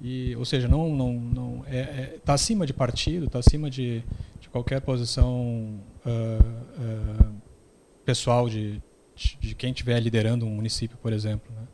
[0.00, 4.02] E, ou seja, não não não é, é tá acima de partido, está acima de,
[4.40, 6.38] de qualquer posição ah,
[6.78, 7.32] ah,
[8.04, 8.80] pessoal de,
[9.14, 11.52] de de quem estiver liderando um município, por exemplo.
[11.54, 11.66] Né?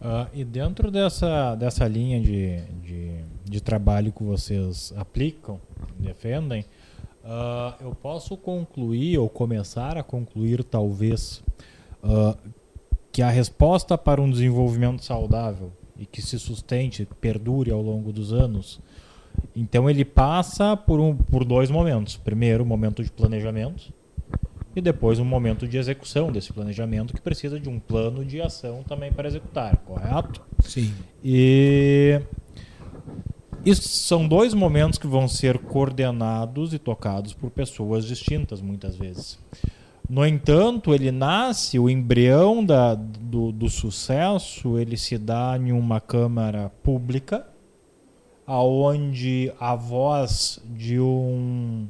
[0.00, 5.60] Ah, e dentro dessa, dessa linha de, de, de trabalho que vocês aplicam,
[5.98, 6.64] defendem,
[7.24, 11.42] ah, eu posso concluir ou começar a concluir, talvez,
[12.02, 12.36] ah,
[13.10, 18.32] que a resposta para um desenvolvimento saudável e que se sustente, perdure ao longo dos
[18.32, 18.80] anos,
[19.54, 22.16] então ele passa por, um, por dois momentos.
[22.16, 23.92] Primeiro, o momento de planejamento,
[24.78, 28.82] e depois um momento de execução desse planejamento que precisa de um plano de ação
[28.82, 30.40] também para executar, correto?
[30.60, 30.94] Sim.
[31.22, 32.20] E
[33.64, 39.38] isso são dois momentos que vão ser coordenados e tocados por pessoas distintas muitas vezes.
[40.08, 46.00] No entanto, ele nasce, o embrião da, do, do sucesso, ele se dá em uma
[46.00, 47.46] câmara pública,
[48.46, 51.88] aonde a voz de um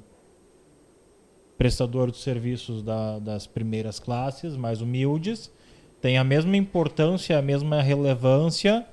[1.59, 5.51] prestador de serviços da- das primeiras classes, mais humildes,
[6.01, 8.87] tem a mesma importância, a mesma relevância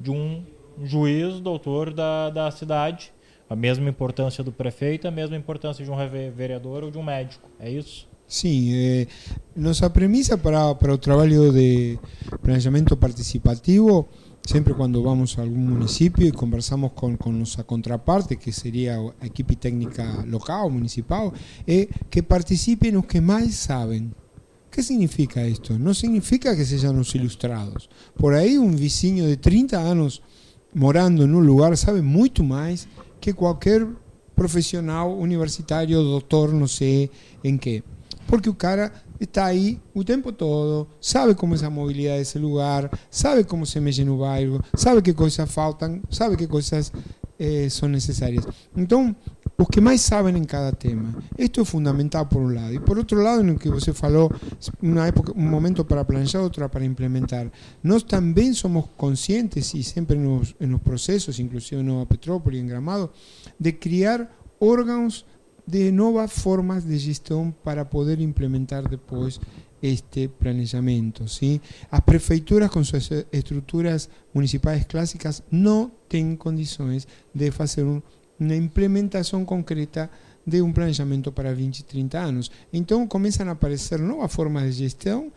[0.00, 0.44] de um
[0.84, 3.12] juiz, doutor da, da cidade,
[3.50, 5.96] a mesma importância do prefeito, a mesma importância de um
[6.34, 7.50] vereador ou de um médico.
[7.58, 8.08] É isso?
[8.26, 9.06] Sim, eh,
[9.54, 11.98] nossa premissa para, para o trabalho de
[12.40, 14.08] planejamento participativo,
[14.46, 19.26] sempre quando vamos a algum município e conversamos com, com nossa contraparte, que seria a
[19.26, 21.32] equipe técnica local, municipal,
[21.66, 24.10] é que participem os que mais sabem.
[24.66, 25.78] O que significa isto?
[25.78, 27.88] Não significa que sejam os ilustrados.
[28.16, 30.22] Por aí, um vizinho de 30 anos
[30.74, 32.88] morando num lugar sabe muito mais
[33.20, 33.86] que qualquer
[34.34, 37.10] profissional universitário, doutor, não sei
[37.44, 37.84] em que.
[38.32, 38.90] Porque o cara
[39.20, 43.78] está aí o tempo todo, sabe como é a mobilidade desse lugar, sabe como se
[43.78, 46.90] mexe no bairro, sabe que coisas faltam, sabe que coisas
[47.38, 48.46] eh, são necessárias.
[48.74, 49.14] Então,
[49.58, 51.14] os que mais sabem em cada tema.
[51.36, 52.72] Isto é fundamental por um lado.
[52.72, 54.32] E por outro lado, no que você falou,
[54.80, 57.52] uma época, um momento para planejar, outro para implementar.
[57.82, 63.10] Nós também somos conscientes, e sempre nos, nos processos, inclusive em Nova Petrópolis, em Gramado,
[63.60, 64.26] de criar
[64.58, 65.26] órgãos
[65.66, 69.40] de novas formas de gestão para poder implementar depois
[69.82, 71.24] este planejamento.
[71.90, 78.00] As prefeituras, com suas estruturas municipais clássicas, não têm condições de fazer um,
[78.38, 80.08] uma implementação concreta
[80.46, 82.50] de um planejamento para 20, 30 anos.
[82.72, 85.32] Então começam a aparecer novas formas de gestão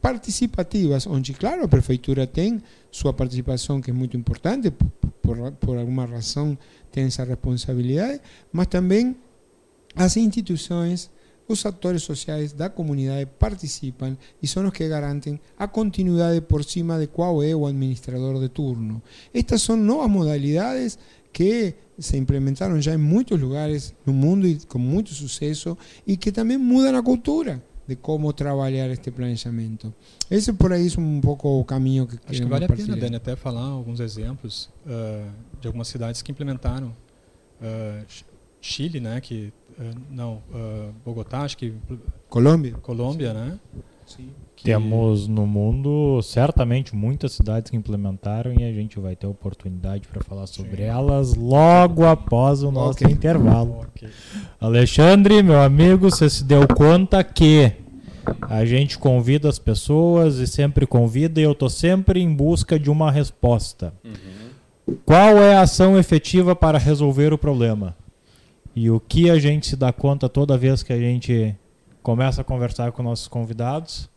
[0.00, 4.72] participativas, onde, claro, a prefeitura tem sua participação, que é muito importante,
[5.22, 6.56] por, por alguma razão
[6.90, 9.14] tem essa responsabilidade, mas também
[9.96, 11.10] as instituições,
[11.48, 16.98] os atores sociais da comunidade participam e são os que garantem a continuidade por cima
[16.98, 19.02] de qual é o administrador de turno.
[19.34, 20.98] Estas são novas modalidades
[21.32, 25.76] que se implementaram já em muitos lugares no mundo e com muito sucesso
[26.06, 29.92] e que também mudam a cultura de como trabalhar este planejamento.
[30.30, 32.96] Esse por aí é um pouco o caminho que Acho que vale a pena.
[32.96, 35.28] Dani, até falar alguns exemplos ah,
[35.60, 36.94] de algumas cidades que implementaram.
[38.08, 38.24] Ch-
[38.60, 39.20] Chile, né?
[39.20, 41.72] Que, ah, não, ah, Bogotá, acho que
[42.28, 42.74] Colômbia?
[42.82, 43.58] Colômbia, né?
[44.56, 50.06] Que- Temos no mundo certamente muitas cidades que implementaram e a gente vai ter oportunidade
[50.08, 53.80] para falar sobre elas logo após o nosso intervalo.
[53.82, 54.08] Ok.
[54.60, 57.72] Alexandre, meu amigo, você se deu conta que
[58.42, 62.90] A gente convida as pessoas e sempre convida, e eu estou sempre em busca de
[62.90, 63.94] uma resposta.
[64.04, 64.94] Uhum.
[65.06, 67.96] Qual é a ação efetiva para resolver o problema?
[68.74, 71.54] E o que a gente se dá conta toda vez que a gente
[72.02, 74.08] começa a conversar com nossos convidados?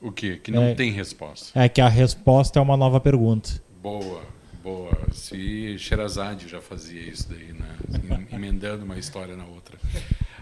[0.00, 0.36] O que?
[0.36, 1.58] Que não é, tem resposta.
[1.58, 3.62] É que a resposta é uma nova pergunta.
[3.80, 4.22] Boa,
[4.62, 4.98] boa.
[5.12, 8.26] Se Sherazade já fazia isso daí, né?
[8.32, 9.78] Emendando uma história na outra.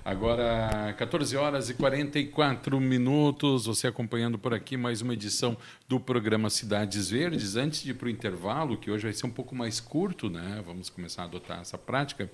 [0.02, 6.48] Agora, 14 horas e 44 minutos, você acompanhando por aqui mais uma edição do programa
[6.48, 7.54] Cidades Verdes.
[7.54, 10.62] Antes de ir para o intervalo, que hoje vai ser um pouco mais curto, né?
[10.64, 12.30] Vamos começar a adotar essa prática.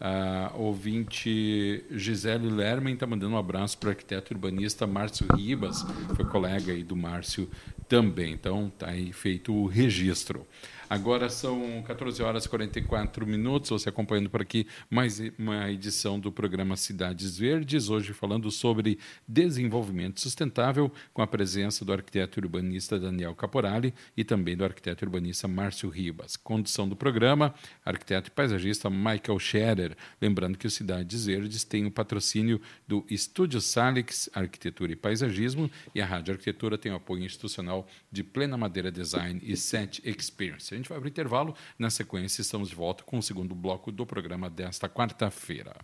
[0.00, 5.82] Uh, ouvinte Gisele Lerman está mandando um abraço para o arquiteto urbanista Márcio Ribas,
[6.14, 7.48] foi colega aí do Márcio
[7.88, 8.32] também.
[8.32, 10.46] Então, está aí feito o registro.
[10.88, 13.70] Agora são 14 horas e 44 minutos.
[13.70, 17.88] Você acompanhando por aqui mais uma edição do programa Cidades Verdes.
[17.88, 24.56] Hoje falando sobre desenvolvimento sustentável, com a presença do arquiteto urbanista Daniel Caporali e também
[24.56, 26.36] do arquiteto urbanista Márcio Ribas.
[26.36, 29.96] Condução do programa, arquiteto e paisagista Michael Scherer.
[30.20, 36.02] Lembrando que o Cidades Verdes tem o patrocínio do Estúdio Salix Arquitetura e Paisagismo e
[36.02, 40.73] a Rádio Arquitetura tem o apoio institucional de Plena Madeira Design e Set Experience.
[40.74, 41.54] A gente vai abrir intervalo.
[41.78, 45.74] Na sequência, estamos de volta com o segundo bloco do programa desta quarta-feira.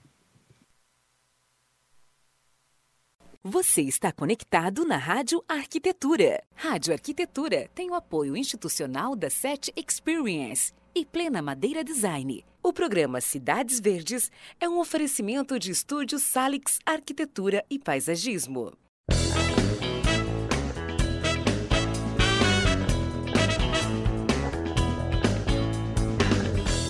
[3.42, 6.42] Você está conectado na Rádio Arquitetura.
[6.54, 12.44] Rádio Arquitetura tem o apoio institucional da SET Experience e Plena Madeira Design.
[12.62, 18.74] O programa Cidades Verdes é um oferecimento de estúdios Salix Arquitetura e Paisagismo.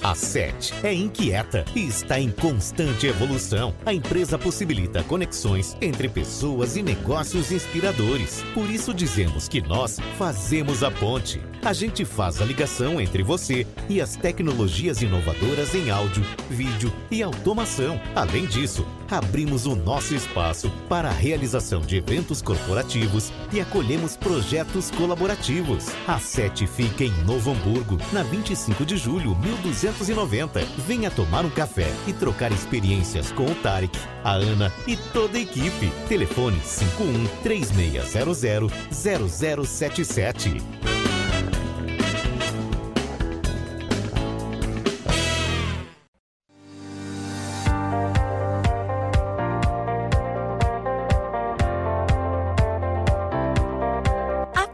[0.03, 3.75] A SET é inquieta e está em constante evolução.
[3.85, 8.43] A empresa possibilita conexões entre pessoas e negócios inspiradores.
[8.55, 11.39] Por isso dizemos que nós fazemos a ponte.
[11.63, 17.23] A gente faz a ligação entre você e as tecnologias inovadoras em áudio, vídeo e
[17.23, 18.01] automação.
[18.15, 24.91] Além disso, abrimos o nosso espaço para a realização de eventos corporativos e acolhemos projetos
[24.93, 25.89] colaborativos.
[26.09, 29.35] A SET fica em Novo Hamburgo, na 25 de julho,
[29.93, 30.61] 1290.
[30.87, 35.41] Venha tomar um café e trocar experiências com o Tarek, a Ana e toda a
[35.41, 35.91] equipe.
[36.09, 38.41] Telefone 51 3600
[38.91, 41.00] 0077.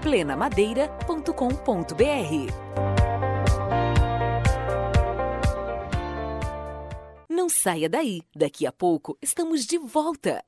[0.00, 2.96] plenamadeira.com.br.
[7.28, 10.42] Não saia daí, daqui a pouco estamos de volta.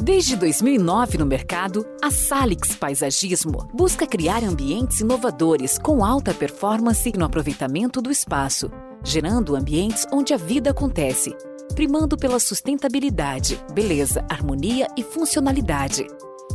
[0.00, 7.24] Desde 2009 no mercado, a Salix Paisagismo busca criar ambientes inovadores com alta performance no
[7.24, 8.70] aproveitamento do espaço
[9.04, 11.34] gerando ambientes onde a vida acontece,
[11.74, 16.06] primando pela sustentabilidade, beleza, harmonia e funcionalidade.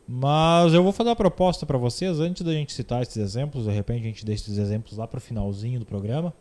[0.07, 3.71] Mas eu vou fazer uma proposta para vocês antes da gente citar esses exemplos, de
[3.71, 6.33] repente a gente deixa esses exemplos lá para o finalzinho do programa,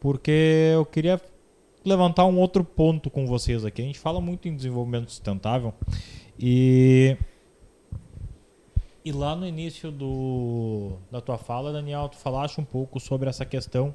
[0.00, 1.20] porque eu queria
[1.84, 3.82] levantar um outro ponto com vocês aqui.
[3.82, 5.72] A gente fala muito em desenvolvimento sustentável
[6.38, 7.16] e
[9.04, 13.44] e lá no início do, da tua fala, Daniel, tu falaste um pouco sobre essa
[13.44, 13.94] questão.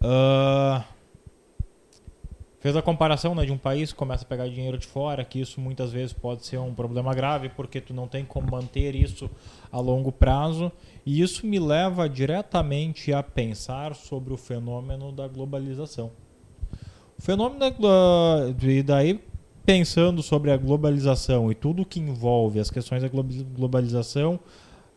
[0.00, 0.84] Uh,
[2.60, 5.40] fez a comparação né, de um país que começa a pegar dinheiro de fora, que
[5.40, 9.30] isso muitas vezes pode ser um problema grave, porque tu não tem como manter isso
[9.72, 10.70] a longo prazo.
[11.04, 16.10] E isso me leva diretamente a pensar sobre o fenômeno da globalização.
[17.18, 18.54] O fenômeno da.
[18.62, 19.20] E daí
[19.64, 24.38] pensando sobre a globalização e tudo que envolve as questões da globalização,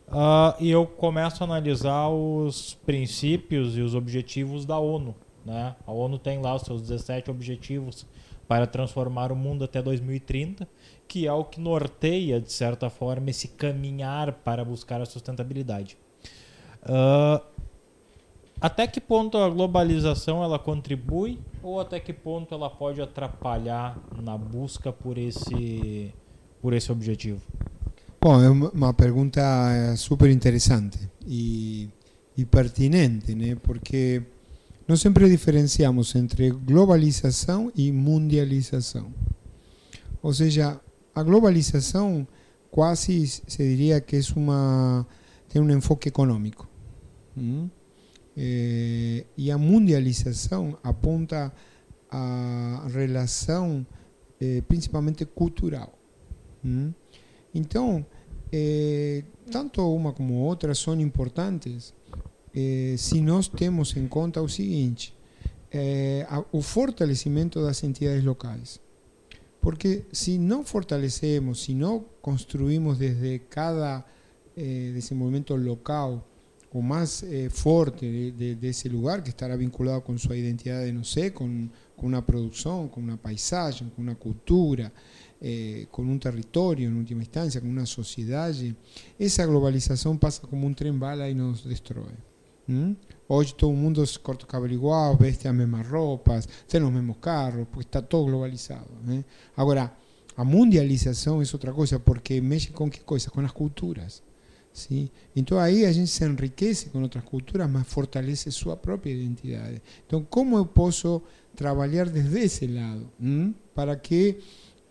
[0.10, 5.16] uh, e eu começo a analisar os princípios e os objetivos da ONU.
[5.46, 5.76] Né?
[5.86, 8.06] A ONU tem lá os seus 17 objetivos
[8.48, 10.68] para transformar o mundo até 2030,
[11.08, 15.98] que é o que norteia, de certa forma, esse caminhar para buscar a sustentabilidade.
[16.84, 17.42] Uh,
[18.60, 24.38] até que ponto a globalização ela contribui ou até que ponto ela pode atrapalhar na
[24.38, 26.14] busca por esse
[26.62, 27.42] por esse objetivo?
[28.20, 31.88] Bom, é uma pergunta eh, super interessante e,
[32.36, 33.56] e pertinente, né?
[33.56, 34.24] Porque
[34.88, 39.14] nós sempre diferenciamos entre globalização e mundialização.
[40.22, 40.82] Ou seja,
[41.14, 42.28] a globalização
[42.72, 45.06] quase se diria que é uma
[45.48, 46.68] tem um enfoque econômico.
[47.36, 47.68] ¿Mm?
[48.40, 51.52] Eh, e a mundialização aponta
[52.12, 53.86] a relação
[54.40, 55.98] eh, principalmente cultural.
[56.64, 56.94] Hum?
[57.54, 58.06] Então,
[58.52, 61.96] eh, tanto uma como outra são importantes
[62.54, 65.16] eh, se nós temos em conta o seguinte:
[65.72, 68.80] eh, a, o fortalecimento das entidades locais.
[69.60, 74.06] Porque se não fortalecemos, se não construímos desde cada
[74.56, 76.26] eh, desenvolvimento local
[76.74, 80.82] o más eh, fuerte de, de, de, ese lugar, que estará vinculado con su identidad
[80.82, 84.92] de, no sé, con, con una producción, con una paisaje, con una cultura,
[85.40, 88.54] eh, con un territorio en última instancia, con una sociedad.
[89.18, 92.16] Esa globalización pasa como un tren bala y nos destruye.
[92.68, 92.94] ¿Mm?
[93.28, 97.18] Hoy todo el mundo se corta cabelo igual, veste las mismas ropas, tiene los mismos
[97.18, 98.90] carros, porque está todo globalizado.
[99.10, 99.24] ¿eh?
[99.56, 99.98] Ahora,
[100.36, 103.32] a mundialización es otra cosa, porque mexe con qué cosa?
[103.32, 104.22] Con las culturas.
[105.36, 109.70] Entonces ahí a gente se enriquece con otras culturas, más fortalece su propia identidad.
[110.02, 111.24] Entonces, ¿cómo puedo
[111.56, 113.10] trabajar desde ese lado?
[113.74, 114.40] Para que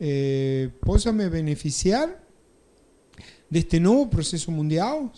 [0.01, 2.25] eh, possa me beneficiar
[3.49, 5.13] deste novo processo mundial,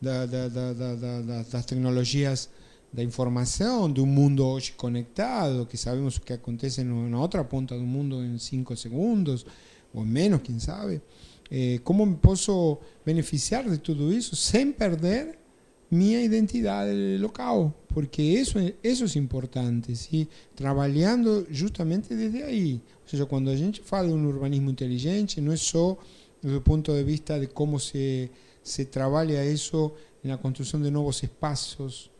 [0.00, 2.50] das tecnologias
[2.92, 7.82] da informação, do mundo hoje conectado, que sabemos o que acontece na outra ponta do
[7.82, 9.44] mundo em cinco segundos,
[9.92, 11.02] ou menos, quem sabe.
[11.50, 15.38] Eh, ¿Cómo me puedo beneficiar de todo eso sin perder
[15.90, 17.74] mi identidad local?
[17.92, 20.28] Porque eso, eso es importante, ¿sí?
[20.54, 22.80] Trabajando justamente desde ahí.
[23.04, 25.98] O sea, cuando a gente fala de un urbanismo inteligente, no es solo
[26.42, 28.30] desde el punto de vista de cómo se,
[28.62, 32.10] se trabaja eso en la construcción de nuevos espacios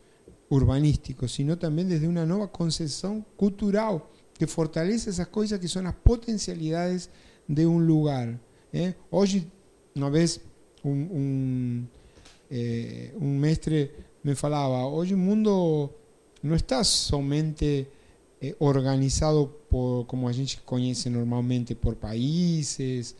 [0.48, 4.04] urbanísticos, sino también desde una nueva concepción cultural
[4.38, 7.10] que fortalece esas cosas que son las potencialidades
[7.48, 8.38] de um lugar.
[8.74, 8.94] ¿Eh?
[9.10, 9.46] Hoje,
[9.94, 10.40] uma vez,
[10.84, 11.86] um, um,
[12.50, 13.90] eh, um mestre
[14.22, 15.90] me falava, hoje o mundo
[16.42, 17.86] não está somente
[18.42, 23.14] eh, organizado por, como a gente conhece normalmente, por países,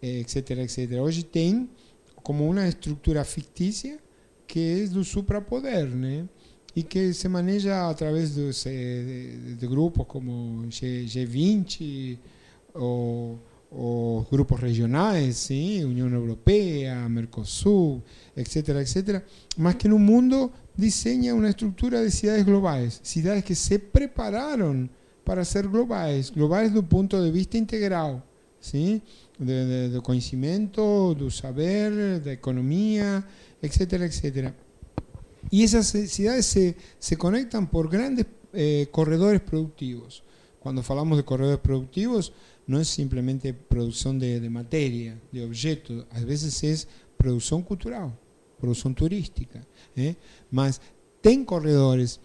[0.00, 0.92] etc, etc.
[1.02, 1.68] Hoje tem
[2.16, 3.98] como uma estrutura fictícia
[4.46, 6.28] que é do suprapoder, né?
[6.76, 12.18] E que se maneja através dos, de, de grupos como G, G20
[12.74, 13.38] ou,
[13.76, 18.02] ou grupos regionais, sim, União Europeia, Mercosul,
[18.36, 19.22] etc, etc,
[19.56, 24.88] mas que no mundo desenha uma estrutura de cidades globais, cidades que se prepararam
[25.24, 28.22] para ser globais, globais do ponto de vista integral,
[28.60, 29.02] sim,
[29.38, 33.24] de, de, do conhecimento, do saber, da economia,
[33.60, 34.52] etc, etc.
[35.50, 40.22] Y esas ciudades se, se conectan por grandes eh, corredores productivos.
[40.60, 42.32] Cuando hablamos de corredores productivos,
[42.66, 48.18] no es simplemente producción de, materia, de objetos, a veces es producción cultural,
[48.58, 49.66] producción turística.
[49.96, 50.16] ¿eh?
[50.50, 50.80] Mas
[51.20, 52.20] ten corredores.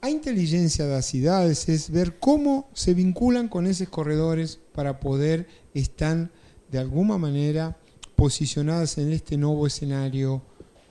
[0.00, 5.46] A inteligencia de las ciudades es ver cómo se vinculan con esos corredores para poder
[5.72, 6.30] estar
[6.70, 7.78] de alguna manera
[8.14, 10.42] posicionadas en este nuevo escenario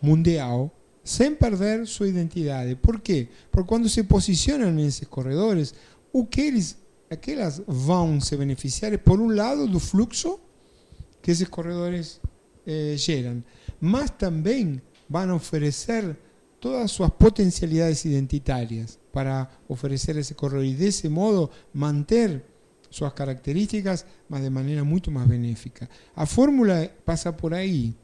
[0.02, 0.72] mundial
[1.04, 2.66] sin perder su identidad.
[2.78, 3.30] Por qué?
[3.52, 5.76] Porque cuando se posicionan en esos corredores,
[6.12, 6.52] o que
[7.14, 10.40] aquelas vão se beneficiar por un lado do fluxo
[11.22, 12.20] que esos corredores
[12.66, 13.44] eh, geran,
[13.80, 16.18] mas también van a ofrecer
[16.60, 22.46] todas sus potencialidades identitarias para ofrecer ese corredor y de ese modo mantener
[22.90, 25.90] sus características, mas de manera mucho más benéfica.
[26.16, 27.96] A fórmula pasa por ahí.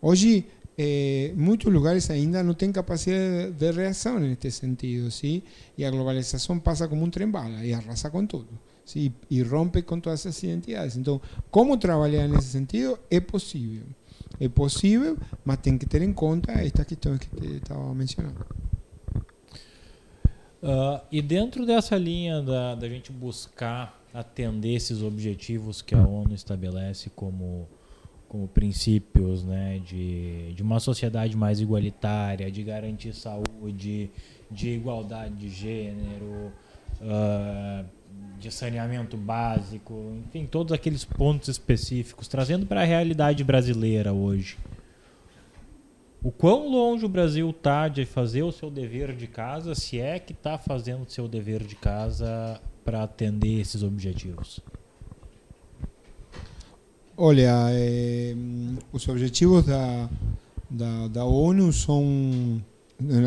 [0.00, 0.46] Hoy
[0.82, 5.44] eh, muchos lugares ainda no tienen capacidad de, reacción en este sentido, ¿sí?
[5.76, 8.46] Y la globalización pasa como un tren bala y arrasa con todo,
[8.86, 9.12] ¿sí?
[9.28, 10.96] Y rompe con todas esas identidades.
[10.96, 12.98] Entonces, ¿cómo trabajar en ese sentido?
[13.10, 13.82] Es posible.
[14.38, 18.40] Es posible, mas tem que ter em conta estas questões que estava mencionando.
[20.62, 26.34] Uh, e dentro dessa linha da, da gente buscar atender esses objetivos que a ONU
[26.34, 27.68] estabelece como
[28.30, 34.08] como princípios né, de, de uma sociedade mais igualitária, de garantir saúde,
[34.48, 36.52] de igualdade de gênero,
[37.00, 37.84] uh,
[38.38, 44.56] de saneamento básico, enfim, todos aqueles pontos específicos, trazendo para a realidade brasileira hoje.
[46.22, 50.20] O quão longe o Brasil está de fazer o seu dever de casa, se é
[50.20, 54.60] que está fazendo o seu dever de casa para atender esses objetivos?
[57.22, 58.34] Olha, eh,
[58.94, 60.08] os objetivos da,
[60.70, 62.02] da, da, ONU são,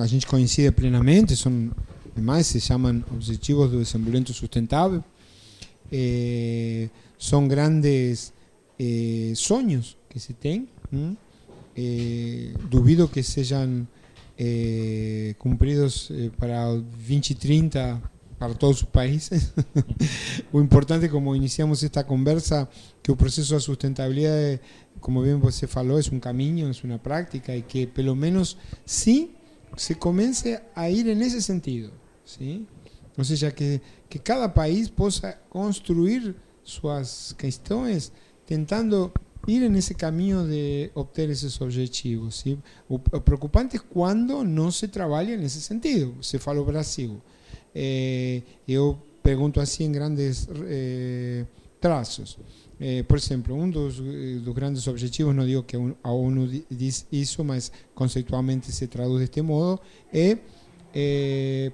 [0.01, 1.69] a gente coincide plenamente, são,
[2.17, 5.03] mais se chamam Objetivos do Desenvolvimento Sustentável,
[5.91, 6.89] eh,
[7.19, 8.33] são grandes
[8.79, 11.15] eh, sonhos que se tem, hum?
[12.71, 13.87] duvido que sejam
[15.37, 18.01] cumpridos para 2030
[18.43, 19.53] para todos os países.
[20.51, 22.67] o importante, como iniciamos esta conversa,
[23.01, 24.59] que o processo de sustentabilidade,
[24.99, 29.29] como bem você falou, é um caminho, é uma prática e que, pelo menos, sim,
[29.77, 31.93] se comece a ir nesse sentido.
[32.25, 32.67] ¿sí?
[33.17, 33.79] Ou seja, que,
[34.09, 36.35] que cada país possa construir
[36.65, 38.11] suas questões
[38.45, 39.13] tentando
[39.47, 42.39] ir nesse caminho de obter esses objetivos.
[42.39, 42.59] ¿sí?
[42.89, 46.15] O, o preocupante é quando não se trabalha nesse sentido.
[46.21, 47.21] Você falou Brasil.
[47.73, 51.45] Eh, eu pergunto assim em grandes eh,
[51.79, 52.37] traços.
[52.79, 57.43] Eh, por exemplo, um dos, dos, grandes objetivos, não digo que a ONU diz isso,
[57.43, 59.79] mas conceitualmente se traduz deste modo,
[60.13, 60.37] é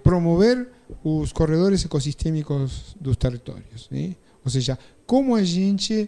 [0.02, 0.70] promover
[1.04, 3.90] os corredores ecossistêmicos dos territórios.
[3.92, 4.16] Né?
[4.46, 6.08] Ou seja, como a gente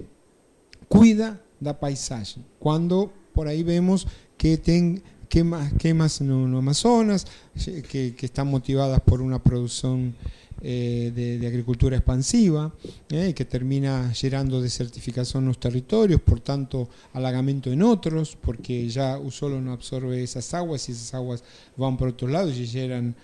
[0.87, 2.43] cuida da paisagem.
[2.59, 4.05] Quando por aí vemos
[4.37, 7.25] que tem quemas, quemas no, no Amazonas,
[7.89, 10.13] que, están motivadas por una producción
[10.61, 12.73] eh, de, agricultura expansiva,
[13.09, 19.17] eh, que termina generando desertificación en los territorios, por tanto halagamiento en otros, porque ya
[19.29, 21.45] solo no absorbe esas aguas y esas aguas
[21.77, 23.15] van por otro lado y generan,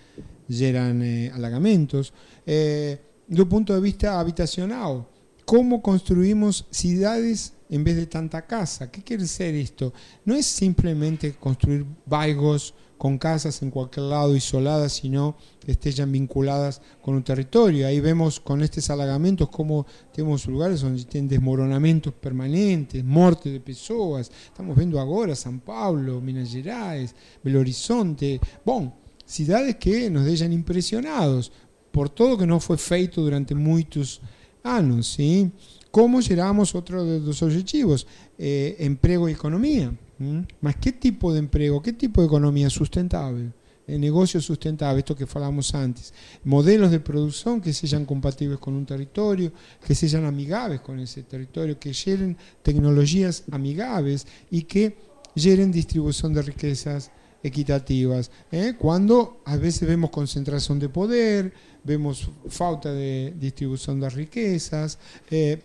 [0.48, 2.14] generan eh, halagamientos.
[2.46, 2.98] Eh,
[3.28, 5.06] un punto de vista habitacional,
[5.44, 8.90] ¿cómo construimos ciudades en vez de tanta casa.
[8.90, 9.92] ¿Qué quiere decir esto?
[10.24, 16.82] No es simplemente construir baigos con casas en cualquier lado isoladas, sino que estén vinculadas
[17.00, 17.86] con un territorio.
[17.86, 24.30] Ahí vemos con estos halagamientos cómo tenemos lugares donde tienen desmoronamientos permanentes, muerte de personas.
[24.46, 28.40] Estamos viendo ahora San Pablo, Minas Gerais, Belo Horizonte.
[28.64, 28.94] Bueno,
[29.24, 31.52] ciudades que nos dejan impresionados
[31.92, 34.20] por todo que no fue feito durante muchos
[34.64, 35.50] años, ¿sí?
[35.90, 38.06] Como geramos otro de los objetivos,
[38.38, 39.92] eh, empleo y economía.
[40.18, 40.46] ¿m?
[40.60, 43.52] Mas ¿qué tipo de empleo, qué tipo de economía sustentable?
[43.86, 46.12] El negocio sustentable, esto que falamos antes.
[46.44, 49.50] Modelos de producción que sean compatibles con un territorio,
[49.86, 54.94] que sean amigables con ese territorio, que generen tecnologías amigables y que
[55.34, 57.10] generen distribución de riquezas
[57.42, 58.30] equitativas.
[58.52, 58.74] ¿eh?
[58.78, 61.52] Cuando a veces vemos concentración de poder,
[61.84, 64.98] vemos falta de distribución de riquezas,
[65.30, 65.62] eh,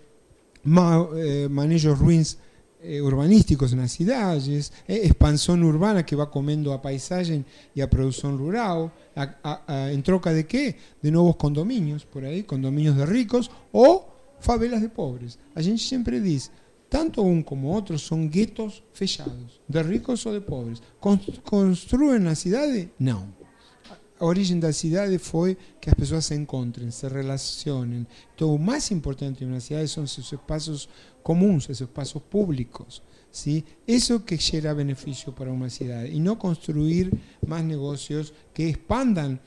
[0.63, 2.37] ma- eh, manejos ruins
[2.81, 7.45] eh, urbanísticos nas cidades, eh, expansão urbana que vai comendo a paisagem
[7.75, 10.75] e a produção rural, a, a, a, troca de quê?
[11.01, 14.09] De novos condomínios, por aí, condomínios de ricos ou
[14.39, 15.37] favelas de pobres.
[15.55, 16.51] A gente sempre diz,
[16.89, 20.81] tanto um como outro são guetos fechados, de ricos ou de pobres.
[20.99, 22.89] Con- Construem na cidade?
[22.99, 23.27] Não.
[24.23, 28.07] A origem da cidade foi que as pessoas se encontrem, se relacionem.
[28.33, 30.87] Então, o mais importante em uma cidade são seus espaços
[31.21, 33.03] comuns, seus espaços públicos.
[33.29, 33.65] ¿sí?
[33.85, 36.15] Eso que gera benefício para uma cidade.
[36.15, 37.11] E não construir
[37.45, 39.37] mais negócios que expandam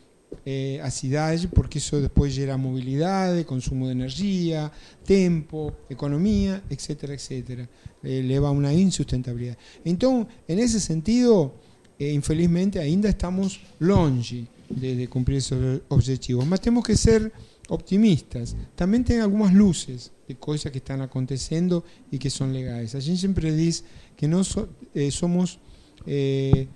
[0.44, 4.70] eh, a cidade, porque isso depois gera mobilidade, consumo de energia,
[5.06, 7.04] tempo, economia, etc.
[7.14, 7.66] etc.
[8.04, 9.56] Eh, leva a uma insustentabilidade.
[9.86, 11.50] Então, nesse sentido,
[11.98, 16.44] eh, infelizmente, ainda estamos longe de, de cumprir esos objetivos.
[16.46, 17.32] Mas temos que ser
[17.68, 18.56] optimistas.
[18.74, 22.94] Também tem algumas luzes de coisas que estão acontecendo e que são legais.
[22.94, 23.82] A gente sempre diz
[24.16, 25.58] que nós so- eh, somos
[26.06, 26.66] eh,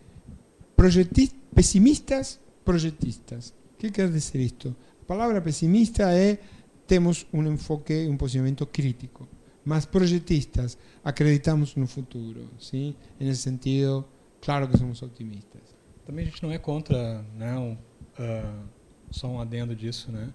[0.77, 3.55] proyectis- pesimistas projetistas.
[3.79, 4.75] Que quer dizer isto?
[5.03, 6.39] A palavra pessimista é
[6.87, 9.29] temos um enfoque, um posicionamento crítico.
[9.65, 12.49] Mas projetistas, acreditamos no futuro.
[12.59, 12.97] ¿sí?
[13.19, 14.07] Nesse sentido,
[14.41, 15.63] claro que somos optimistas.
[16.11, 17.77] Também a gente não é contra, né, um,
[18.19, 18.63] ah,
[19.13, 20.31] só um adendo disso, né?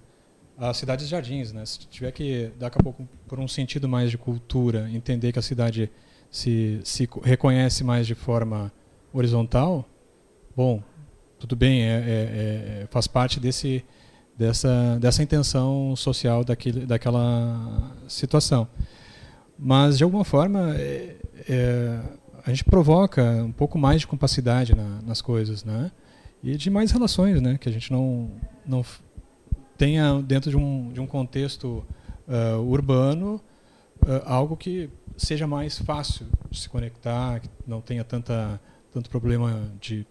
[0.57, 1.65] As cidades jardins, né?
[1.65, 5.41] Se tiver que, daqui a pouco, por um sentido mais de cultura, entender que a
[5.41, 5.91] cidade
[6.31, 8.71] se, se co- reconhece mais de forma
[9.11, 9.83] horizontal,
[10.55, 10.81] bom,
[11.37, 13.83] tudo bem, é, é- é- faz parte desse,
[14.37, 18.65] dessa, dessa intenção social daquele, daquela situação.
[19.59, 21.17] Mas, de alguma forma, é-
[21.49, 21.99] é,
[22.45, 25.91] a gente provoca um pouco mais de capacidade na- nas coisas, né?
[26.43, 27.57] E de mais relações, né?
[27.57, 28.29] Que a gente não,
[28.65, 28.85] não
[29.77, 31.83] tenha dentro de um, de um contexto
[32.27, 33.41] ah, urbano
[34.05, 38.61] ah, algo que seja mais fácil de se conectar, que não tenha tanta,
[38.93, 40.05] tanto problema de,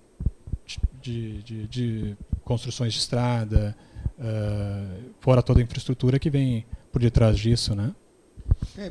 [1.00, 3.76] de, de, de construções de estrada,
[4.18, 7.94] ah, fora toda a infraestrutura que vem por detrás disso, né?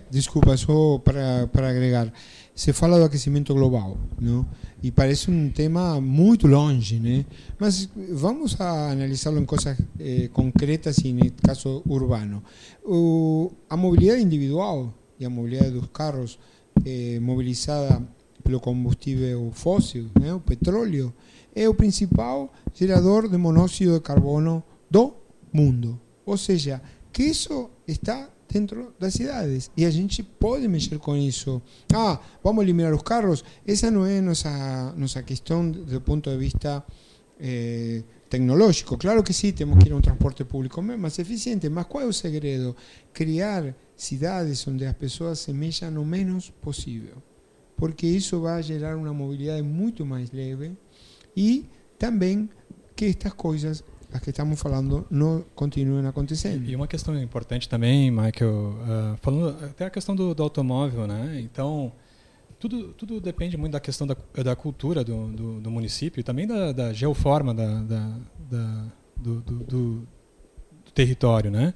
[0.09, 2.11] Desculpa, só para, para agregar.
[2.55, 4.45] Se fala do aquecimento global, não?
[4.81, 7.25] E parece um tema muito longe, né?
[7.59, 12.43] Mas vamos analisá-lo em coisas eh, concretas e, no caso, urbano.
[12.83, 16.37] O, a mobilidade individual e a mobilidade dos carros
[16.85, 18.01] eh, mobilizada
[18.43, 20.33] pelo combustível fóssil, né?
[20.33, 21.13] o petróleo,
[21.55, 25.13] é o principal gerador de monóxido de carbono do
[25.51, 25.99] mundo.
[26.25, 31.61] Ou seja, que isso está dentro das cidades e a gente pode mexer com isso.
[31.93, 33.43] Ah, vamos eliminar os carros?
[33.65, 36.83] Essa não é nossa nossa questão do ponto de vista
[37.39, 38.97] eh, tecnológico.
[38.97, 42.07] Claro que sim, temos que ir a um transporte público mais eficiente, mas qual é
[42.07, 42.75] o segredo?
[43.11, 47.21] Criar cidades onde as pessoas se mexam o menos possível,
[47.75, 50.75] porque isso vai gerar uma mobilidade muito mais leve
[51.35, 51.65] e
[51.97, 52.49] também
[52.95, 53.83] que estas coisas,
[54.13, 56.63] as que estamos falando, não continuem acontecendo.
[56.69, 61.39] E uma questão importante também, Michael, ah, falando até a questão do, do automóvel, né?
[61.41, 61.91] Então,
[62.59, 66.45] tudo, tudo depende muito da questão da, da cultura do, do, do município e também
[66.47, 68.17] da, da geoforma da, da,
[68.49, 68.85] da-
[69.17, 70.07] do, do,
[70.93, 71.73] território, né?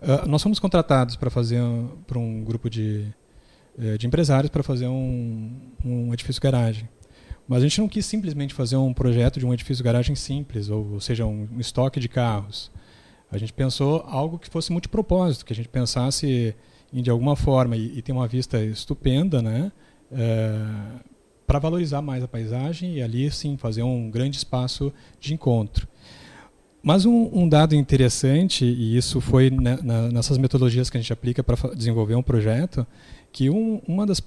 [0.00, 3.06] Ah, nós fomos contratados para fazer um- por um grupo de,
[3.78, 5.52] eh, de empresários para fazer um,
[5.84, 6.88] um edifício garagem.
[7.48, 10.94] Mas a gente não quis simplesmente fazer um projeto de um edifício garagem simples, ou,
[10.94, 12.70] ou seja, um, estoque de carros.
[13.30, 16.54] A gente pensou algo que fosse multipropósito, que a gente pensasse
[16.92, 19.70] em, de alguma forma, e, e tem uma vista estupenda, né?
[21.46, 25.86] para valorizar mais a paisagem e ali sim fazer um grande espaço de encontro.
[26.82, 31.12] Mas um, um dado interessante, e isso foi né, na- nessas metodologias que a gente
[31.12, 32.86] aplica para desenvolver um projeto,
[33.32, 34.20] que um- uma, das,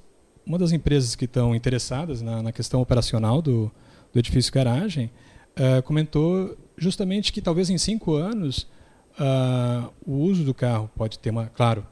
[0.46, 3.72] uma das empresas que estão interessadas na, na questão operacional do,
[4.12, 5.12] do edifício garagem
[5.56, 8.68] eh, comentou justamente que talvez em cinco anos
[9.20, 11.86] ah, o uso do carro pode ter uma, claro,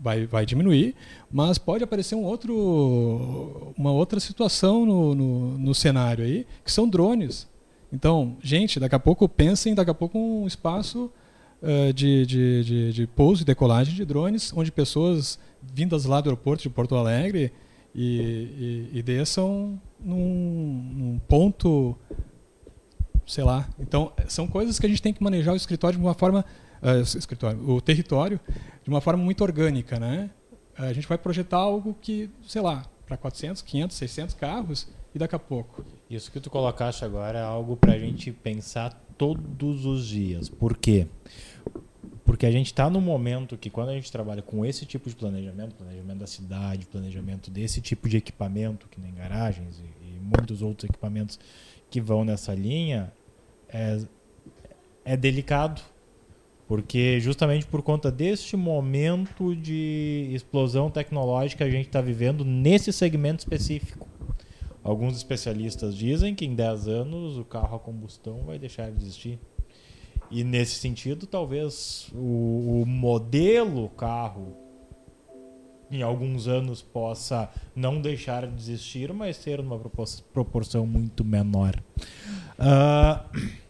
[0.00, 0.96] vai, vai diminuir,
[1.30, 6.88] mas pode aparecer um outro, uma outra situação no, no, no cenário aí, que são
[6.88, 7.48] drones.
[7.92, 11.12] Então, gente, daqui a pouco pensem, daqui a pouco um espaço
[11.62, 16.30] uh, de, de, de, de pouso e decolagem de drones, onde pessoas vindas lá do
[16.30, 17.52] aeroporto de Porto Alegre
[17.94, 21.96] e, e, e desçam num, num ponto
[23.26, 23.68] sei lá.
[23.78, 26.44] Então, são coisas que a gente tem que manejar o escritório de uma forma,
[26.82, 28.38] uh, escritório, o território
[28.82, 30.30] de uma forma muito orgânica, né?
[30.76, 35.34] A gente vai projetar algo que, sei lá, para 400, 500, 600 carros e daqui
[35.34, 35.84] a pouco.
[36.08, 40.48] Isso que tu colocaste agora é algo para a gente pensar todos os dias.
[40.48, 41.06] Por quê?
[41.24, 41.51] Porque
[42.46, 45.74] a gente está no momento que quando a gente trabalha com esse tipo de planejamento,
[45.74, 50.88] planejamento da cidade, planejamento desse tipo de equipamento, que nem garagens e, e muitos outros
[50.88, 51.38] equipamentos
[51.90, 53.12] que vão nessa linha,
[53.68, 54.00] é,
[55.04, 55.82] é delicado.
[56.66, 63.40] Porque justamente por conta deste momento de explosão tecnológica a gente está vivendo nesse segmento
[63.40, 64.08] específico.
[64.82, 69.38] Alguns especialistas dizem que em 10 anos o carro a combustão vai deixar de existir.
[70.32, 74.56] E nesse sentido, talvez o, o modelo carro
[75.90, 79.78] em alguns anos possa não deixar de existir, mas ter uma
[80.32, 81.74] proporção muito menor.
[82.58, 83.52] Uh,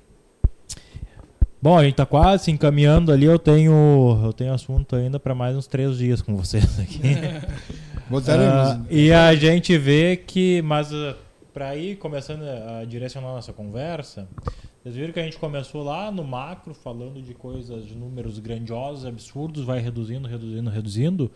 [1.60, 3.24] Bom, a gente está quase se encaminhando ali.
[3.24, 7.00] Eu tenho, eu tenho assunto ainda para mais uns três dias com vocês aqui.
[8.12, 11.14] Uh, e a gente vê que, mas uh,
[11.50, 14.28] para ir começando a direcionar nossa conversa,
[14.83, 19.07] vocês viram que a gente começou lá no macro, falando de coisas, de números grandiosos,
[19.07, 21.30] absurdos, vai reduzindo, reduzindo, reduzindo.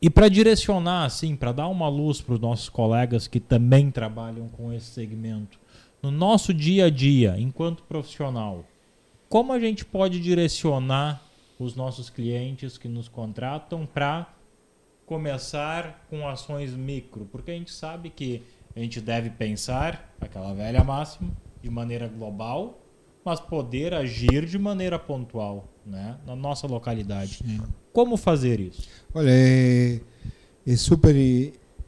[0.00, 4.48] E para direcionar, assim, para dar uma luz para os nossos colegas que também trabalham
[4.48, 5.58] com esse segmento,
[6.00, 8.64] no nosso dia a dia, enquanto profissional,
[9.28, 11.20] como a gente pode direcionar
[11.58, 14.32] os nossos clientes que nos contratam para
[15.04, 17.24] começar com ações micro?
[17.32, 18.44] Porque a gente sabe que
[18.76, 21.30] a gente deve pensar, aquela velha máxima,
[21.62, 22.80] de maneira global,
[23.24, 26.16] mas poder agir de maneira pontual, né?
[26.26, 27.38] na nossa localidade.
[27.44, 27.60] Sim.
[27.92, 28.88] Como fazer isso?
[29.14, 30.00] Olha, é,
[30.66, 31.14] é super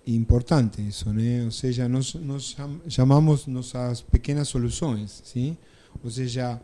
[0.06, 1.44] importante isso, né?
[1.44, 2.56] Ou seja, nós, nós
[2.88, 5.56] chamamos nossas pequenas soluções, sim?
[6.02, 6.60] Ou seja,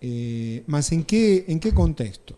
[0.00, 2.34] eh, mas em que, em que contexto?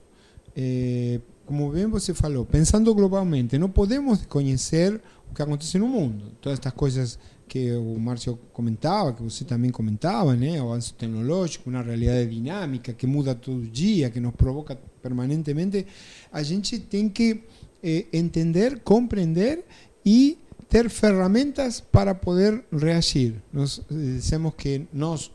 [0.56, 5.00] Eh, como bem você falou, pensando globalmente, não podemos conhecer
[5.30, 6.32] o que acontece no mundo.
[6.40, 7.18] Todas estas coisas
[7.50, 10.60] que o Márcio comentava, que você também comentava, né?
[10.60, 15.84] avanço tecnológico, uma realidade dinâmica que muda todo dia, que nos provoca permanentemente,
[16.32, 17.42] a gente tem que
[17.82, 19.64] eh, entender, compreender
[20.06, 20.38] e
[20.68, 23.42] ter ferramentas para poder reagir.
[23.52, 25.32] Nós dizemos que nós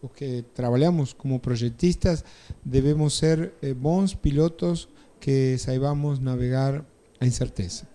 [0.00, 2.24] os que trabalhamos como projetistas
[2.64, 4.88] devemos ser eh, bons pilotos
[5.18, 6.84] que saibamos navegar
[7.20, 7.86] a incerteza.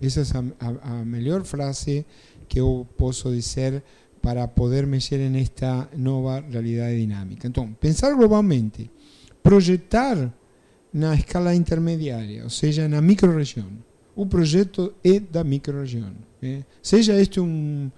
[0.00, 0.24] Essa é
[0.60, 2.04] a, a, a melhor frase
[2.52, 3.82] que eu posso dizer
[4.20, 7.48] para poder mexer nesta nova realidade dinâmica.
[7.48, 8.90] Então, pensar globalmente,
[9.42, 10.30] projetar
[10.92, 13.68] na escala intermediária, ou seja, na microrregião.
[14.14, 16.12] O projeto é da microrregião.
[16.42, 16.62] Eh?
[16.82, 17.90] Seja este um,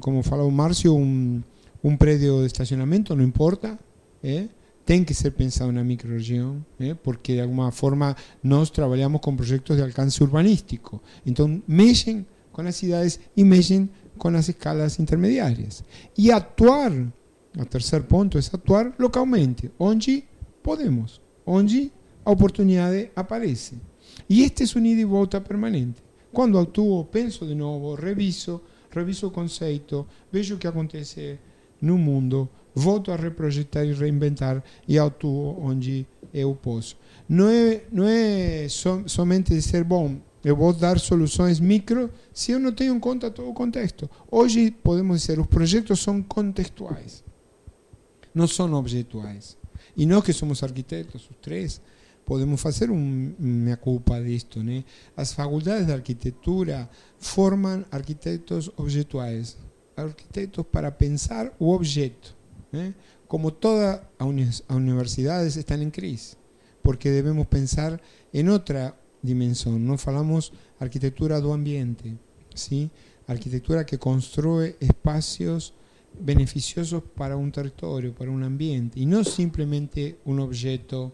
[0.00, 1.42] como falou o Márcio, um,
[1.82, 3.76] um prédio de estacionamento, não importa,
[4.22, 4.46] é?
[4.86, 6.94] tem que ser pensado na microrregião, é?
[6.94, 11.02] porque de alguma forma nós trabalhamos com projetos de alcance urbanístico.
[11.26, 13.88] Então, mexem com as cidades e mexem
[14.18, 15.82] com as escalas intermediárias.
[16.16, 16.92] E atuar,
[17.58, 20.24] o terceiro ponto é atuar localmente, onde
[20.62, 21.92] podemos, onde
[22.24, 23.80] a oportunidade aparece.
[24.28, 26.02] E este é um ida e volta permanente.
[26.32, 31.38] Quando atuo, penso de novo, reviso, reviso o conceito, vejo o que acontece
[31.80, 36.96] no mundo, volto a reprojetar e reinventar e atuo onde eu posso.
[37.28, 42.58] Não é, não é som, somente dizer, bom, eu vou dar soluções micro se eu
[42.58, 44.08] não tenho em conta todo o contexto.
[44.30, 47.22] Hoje podemos dizer, os projetos são contextuais,
[48.34, 49.56] não são objetuais.
[49.96, 51.80] E nós que somos arquitetos, os três,
[52.24, 54.62] podemos fazer um, uma culpa disto.
[54.62, 54.84] Né?
[55.16, 56.88] As faculdades de arquitetura
[57.18, 59.56] formam arquitetos objetuais
[59.96, 62.36] arquitetos para pensar o objeto.
[62.72, 62.94] Né?
[63.26, 66.36] Como todas as universidades estão em crise,
[66.82, 68.00] porque devemos pensar
[68.32, 69.78] em outra dimensão.
[69.78, 72.16] Não falamos arquitetura do ambiente,
[72.54, 72.90] sim?
[73.32, 75.72] arquitetura que constrói espaços
[76.18, 81.12] beneficiosos para um território, para um ambiente, e não simplesmente um objeto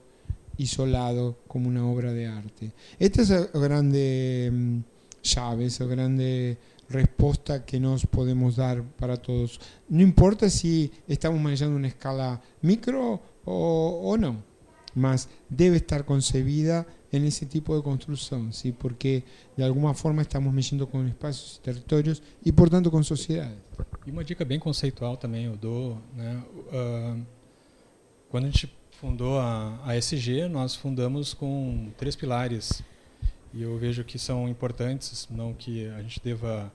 [0.58, 2.72] isolado como uma obra de arte.
[2.98, 4.82] Esta é a grande hum,
[5.22, 6.56] chave, essa grande
[6.88, 9.60] respuesta que nos podemos dar para todos.
[9.90, 14.42] No importa si estamos manejando una escala micro o no,
[14.96, 18.72] mas debe estar concebida en ese tipo de construcción, ¿sí?
[18.72, 19.22] porque
[19.56, 23.58] de alguma forma estamos mexendo com espaços e territórios e, portanto, com sociedades.
[24.06, 26.42] E uma dica bem conceitual também eu dou, né?
[26.72, 27.26] Uh,
[28.30, 32.82] quando a gente fundou a, a SG, nós fundamos com três pilares.
[33.52, 36.72] E eu vejo que são importantes, não que a gente deva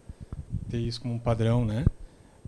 [0.70, 1.86] ter isso como um padrão, né?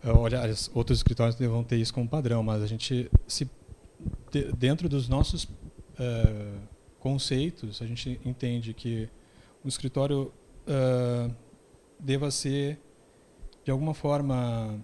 [0.05, 0.41] Olha,
[0.73, 3.49] outros escritórios devam ter isso como padrão, mas a gente, se
[4.57, 5.47] dentro dos nossos
[5.99, 6.59] uh,
[6.99, 9.09] conceitos, a gente entende que
[9.63, 10.33] o escritório
[10.67, 11.33] uh,
[11.99, 12.79] deva ser,
[13.63, 14.79] de alguma forma,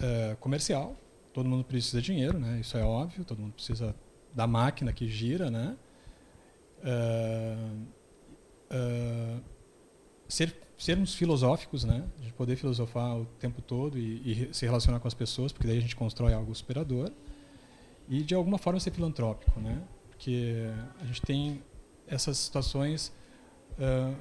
[0.00, 0.96] uh, comercial.
[1.32, 2.58] Todo mundo precisa de dinheiro, né?
[2.60, 3.94] isso é óbvio, todo mundo precisa
[4.34, 5.50] da máquina que gira.
[5.50, 5.76] Né?
[10.28, 12.04] ser sermos filosóficos, né?
[12.20, 15.78] De poder filosofar o tempo todo e, e, se relacionar com as pessoas, porque daí
[15.78, 17.10] a gente constrói algo superador.
[18.08, 19.82] E de alguma forma ser filantrópico, né?
[20.16, 20.66] Porque
[20.98, 21.62] a gente tem
[22.08, 23.12] essas situações
[23.72, 24.16] uh,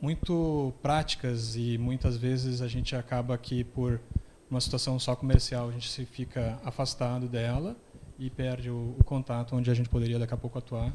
[0.00, 4.00] muito práticas e muitas vezes a gente acaba aqui por
[4.48, 7.76] uma situação só comercial, a gente se fica afastado dela
[8.18, 10.92] e perde o, o contato onde a gente poderia daqui a pouco atuar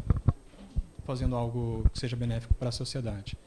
[1.04, 3.38] fazendo algo que seja benéfico para a sociedade.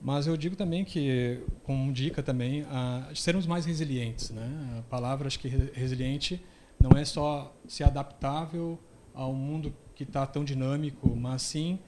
[0.00, 4.30] Mas eu digo também que, como dica também, a sermos mais resilientes.
[4.30, 4.76] Né?
[4.78, 6.44] A palavra, acho que resiliente
[6.78, 8.78] não é só ser adaptável
[9.14, 11.80] ao mundo que está tão dinâmico, mas sim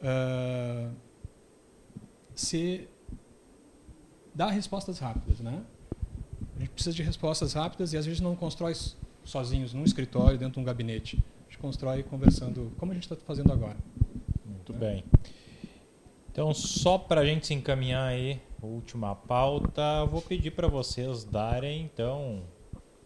[0.00, 0.94] uh,
[2.34, 2.90] ser
[4.34, 5.64] dar respostas rápidas, né?
[6.54, 8.74] A gente precisa de respostas rápidas e às vezes não constrói
[9.24, 11.24] sozinhos num escritório dentro de um gabinete.
[11.40, 13.78] A gente constrói conversando, como a gente está fazendo agora.
[14.44, 15.02] Muito bem.
[16.30, 21.82] Então, só para a gente se encaminhar aí, última pauta, vou pedir para vocês darem,
[21.82, 22.42] então,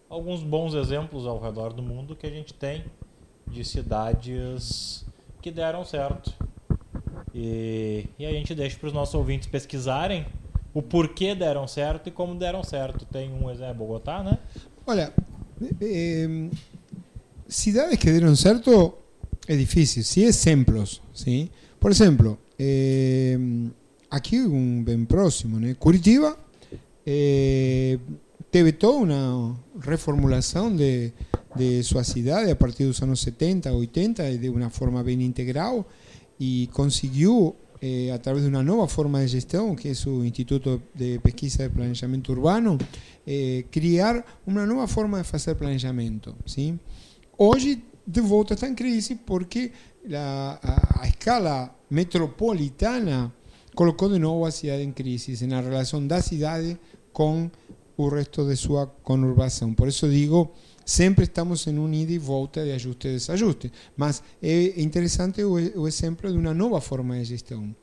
[0.08, 2.84] alguns bons exemplos ao redor do mundo que a gente tem
[3.50, 5.04] de cidades
[5.40, 6.32] que deram certo.
[7.34, 10.26] E, e a gente deixa para os nossos ouvintes pesquisarem
[10.74, 13.04] o porquê deram certo e como deram certo.
[13.06, 14.38] Tem um exemplo, Bogotá, né?
[14.86, 15.12] Olha,
[15.80, 16.50] eh,
[17.48, 18.98] cidades que deram certo
[19.46, 20.02] é difícil.
[20.04, 21.50] Sí, exemplos, ¿sí?
[21.78, 23.38] Por exemplo, eh,
[24.10, 25.74] aquí un bien próximo, ¿no?
[25.76, 26.36] Curitiba
[27.04, 27.98] eh,
[28.50, 31.12] teve toda una reformulación de,
[31.58, 35.84] de su ciudad a partir de los años 70, 80, de una forma bien integrada
[36.38, 40.82] y consiguió eh, a través de una nueva forma de gestión, que es su Instituto
[40.94, 42.78] de Pesquisa de Planeamiento Urbano,
[43.26, 46.34] eh, criar una nueva forma de hacer planeamiento.
[46.44, 46.78] ¿sí?
[47.36, 49.70] Hoy de volta está en crisis porque
[50.06, 53.32] la, a, escala metropolitana
[53.74, 56.78] colocou de novo a cidade em crise na relação da cidade
[57.12, 57.50] com
[57.96, 59.74] o resto de sua conurbação.
[59.74, 60.52] Por isso digo,
[60.88, 63.70] sempre estamos em um ida e volta de ajuste e desajuste.
[63.94, 67.76] Mas é interessante o, exemplo de uma nova forma de gestão.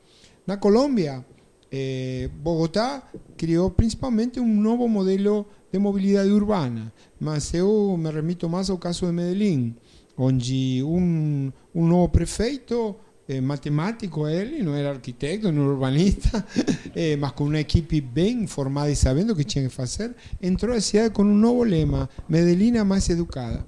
[0.44, 1.24] Na Colômbia,
[1.70, 8.70] eh, Bogotá criou principalmente um novo modelo de mobilidade urbana, mas eu me remito mais
[8.70, 9.76] ao caso de Medellín,
[10.18, 12.96] onde um, um novo prefeito
[13.28, 16.44] eh, matemático ele, não era arquiteto, não era urbanista,
[16.94, 20.74] eh, mas com uma equipe bem formada e sabendo o que tinha que fazer, entrou
[20.74, 23.64] à cidade com um novo lema, Medellín mais educada.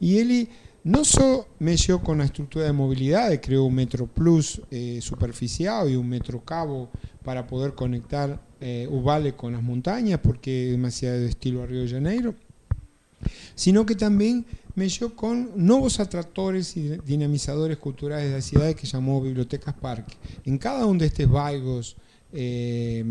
[0.00, 0.48] E ele
[0.84, 5.96] não só mexeu com a estrutura de mobilidade, criou o Metro Plus eh, superficial e
[5.96, 6.88] um Metro Cabo
[7.22, 11.66] para poder conectar eh, o Vale com as montanhas, porque é uma cidade de estilo
[11.66, 12.34] Rio de Janeiro,
[13.54, 13.94] sino que
[14.78, 20.14] mexeu con nuevos atractores y dinamizadores culturales de la ciudad que llamó Bibliotecas Parque.
[20.44, 21.96] En cada uno de estos bairros
[22.32, 23.04] eh,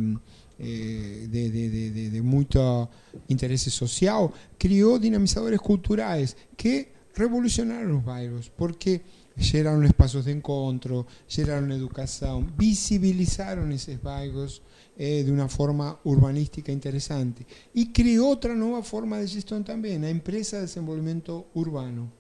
[0.59, 2.89] eh, de, de, de, mucho
[3.27, 9.01] interés social, crió dinamizadores culturales que revolucionaron los bairros, porque
[9.37, 14.61] geraron espacios de encuentro, geraron educación, visibilizaron esos bairros
[14.97, 17.45] eh, de una forma urbanística interesante.
[17.73, 22.11] Y creó otra nueva forma de gestión también, la empresa de desenvolvimiento urbano.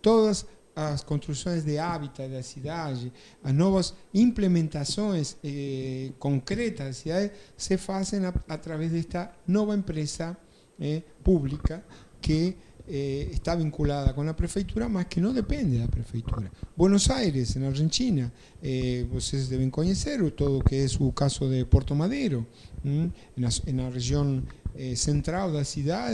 [0.00, 2.94] Todas las construcciones de hábitat de la ciudad,
[3.42, 10.38] las nuevas implementaciones eh, concretas de ciudades se hacen a, través de esta nueva empresa
[10.78, 11.84] eh, pública
[12.20, 16.50] que eh, está vinculada con la prefeitura, más que no depende de la prefeitura.
[16.76, 18.30] Buenos Aires, en Argentina,
[18.60, 22.44] eh, ustedes deben conocer todo lo que es su caso de Puerto Madero,
[22.84, 26.12] en, la, región eh, central de la ciudad,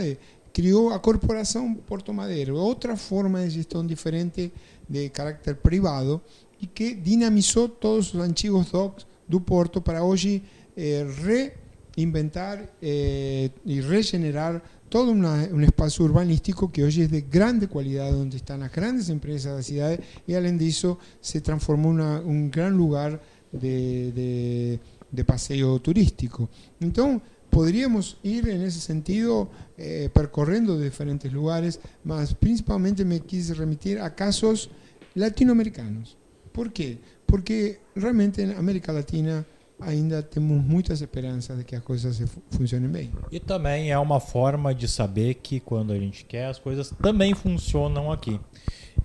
[0.53, 4.53] crió a Corporación Puerto Madero, otra forma de gestión diferente
[4.87, 6.21] de carácter privado
[6.61, 10.41] y que dinamizó todos los antiguos docks do Porto para hoy
[10.75, 18.59] reinventar y regenerar todo un espacio urbanístico que hoy es de grande calidad, donde están
[18.59, 23.21] las grandes empresas de la ciudad y al eso se transformó en un gran lugar
[23.53, 24.77] de,
[25.25, 26.49] paseo turístico.
[26.81, 33.97] Entonces, podríamos ir en ese sentido eh, percorriendo diferentes lugares, mas principalmente me quise remitir
[33.97, 34.71] a casos
[35.15, 36.17] latinoamericanos.
[36.51, 36.99] ¿Por qué?
[37.25, 39.45] Porque realmente en América Latina
[39.81, 42.21] ainda temos muitas esperanças de que as coisas
[42.51, 43.11] funcionem bem.
[43.31, 47.33] E também é uma forma de saber que quando a gente quer, as coisas também
[47.33, 48.39] funcionam aqui.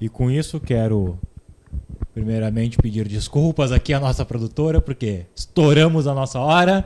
[0.01, 1.19] E com isso quero
[2.13, 6.85] primeiramente pedir desculpas aqui à nossa produtora, porque estouramos a nossa hora.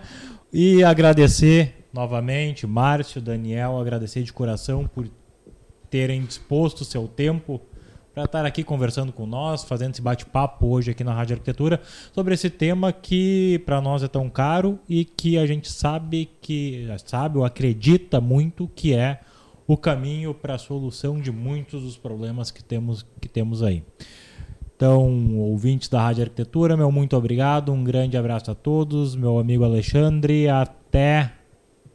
[0.53, 5.09] E agradecer novamente, Márcio, Daniel, agradecer de coração por
[5.89, 7.61] terem disposto seu tempo
[8.21, 11.81] para estar aqui conversando com nós, fazendo esse bate-papo hoje aqui na Rádio Arquitetura
[12.13, 16.87] sobre esse tema que para nós é tão caro e que a gente sabe que
[17.07, 19.21] sabe ou acredita muito que é
[19.67, 23.83] o caminho para a solução de muitos dos problemas que temos que temos aí.
[24.77, 29.65] Então, ouvintes da Rádio Arquitetura, meu muito obrigado, um grande abraço a todos, meu amigo
[29.65, 31.33] Alexandre, até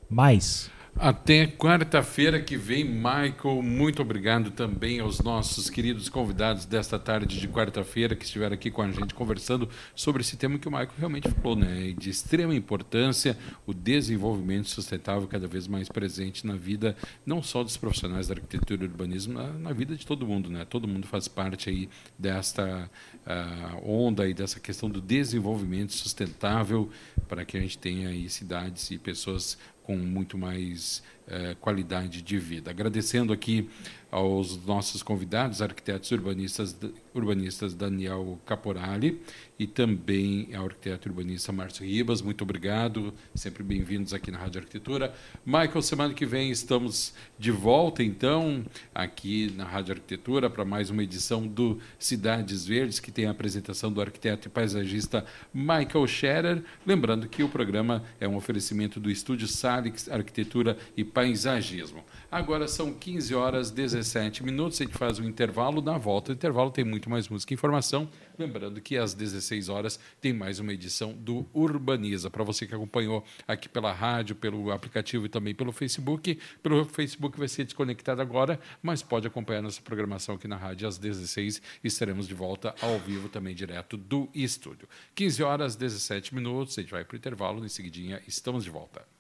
[0.10, 0.75] mais.
[0.98, 3.62] Até quarta-feira que vem, Michael.
[3.62, 8.82] Muito obrigado também aos nossos queridos convidados desta tarde de quarta-feira que estiveram aqui com
[8.82, 11.94] a gente conversando sobre esse tema que o Michael realmente falou, né?
[11.98, 13.38] De extrema importância,
[13.68, 18.86] o desenvolvimento sustentável cada vez mais presente na vida, não só dos profissionais da arquitetura
[18.86, 20.64] e urbanismo, na, na vida de todo mundo, né?
[20.64, 22.90] Todo mundo faz parte aí desta
[23.28, 26.90] uh, onda e dessa questão do desenvolvimento sustentável
[27.28, 32.38] para que a gente tenha aí cidades e pessoas com muito mais eh, qualidade de
[32.40, 32.72] vida.
[32.72, 33.70] Agradecendo aqui
[34.12, 36.78] aos nossos convidados, arquitetos urbanistas,
[37.14, 39.22] urbanistas Daniel Caporali
[39.60, 42.22] e também ao arquiteto urbanista Márcio Ribas.
[42.22, 45.14] Muito obrigado, sempre bem-vindos aqui na Rádio Arquitetura.
[45.46, 48.64] Michael, semana que vem estamos de volta, então,
[48.94, 53.92] aqui na Rádio Arquitetura para mais uma edição do Cidades Verdes, que tem a apresentação
[53.92, 56.64] do arquiteto e paisagista Michael Scherer.
[56.86, 62.04] Lembrando que o programa é um oferecimento do Estúdio Salix Arquitetura e Paisagismo.
[62.32, 65.82] Agora são 15 horas 17 minutos, a gente faz um intervalo.
[65.82, 68.10] Na volta do intervalo tem muito mais música e informação.
[68.38, 72.30] Lembrando que às 16 horas tem mais uma edição do Urbaniza.
[72.30, 77.38] Para você que acompanhou aqui pela rádio, pelo aplicativo e também pelo Facebook, pelo Facebook
[77.38, 82.28] vai ser desconectado agora, mas pode acompanhar nossa programação aqui na rádio às 16 estaremos
[82.28, 84.88] de volta ao vivo também direto do estúdio.
[85.16, 89.15] 15 horas 17 minutos, a gente vai para o intervalo, em seguidinha estamos de volta.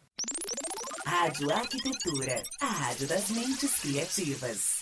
[1.06, 4.75] Rádio Arquitetura, a rádio das mentes criativas.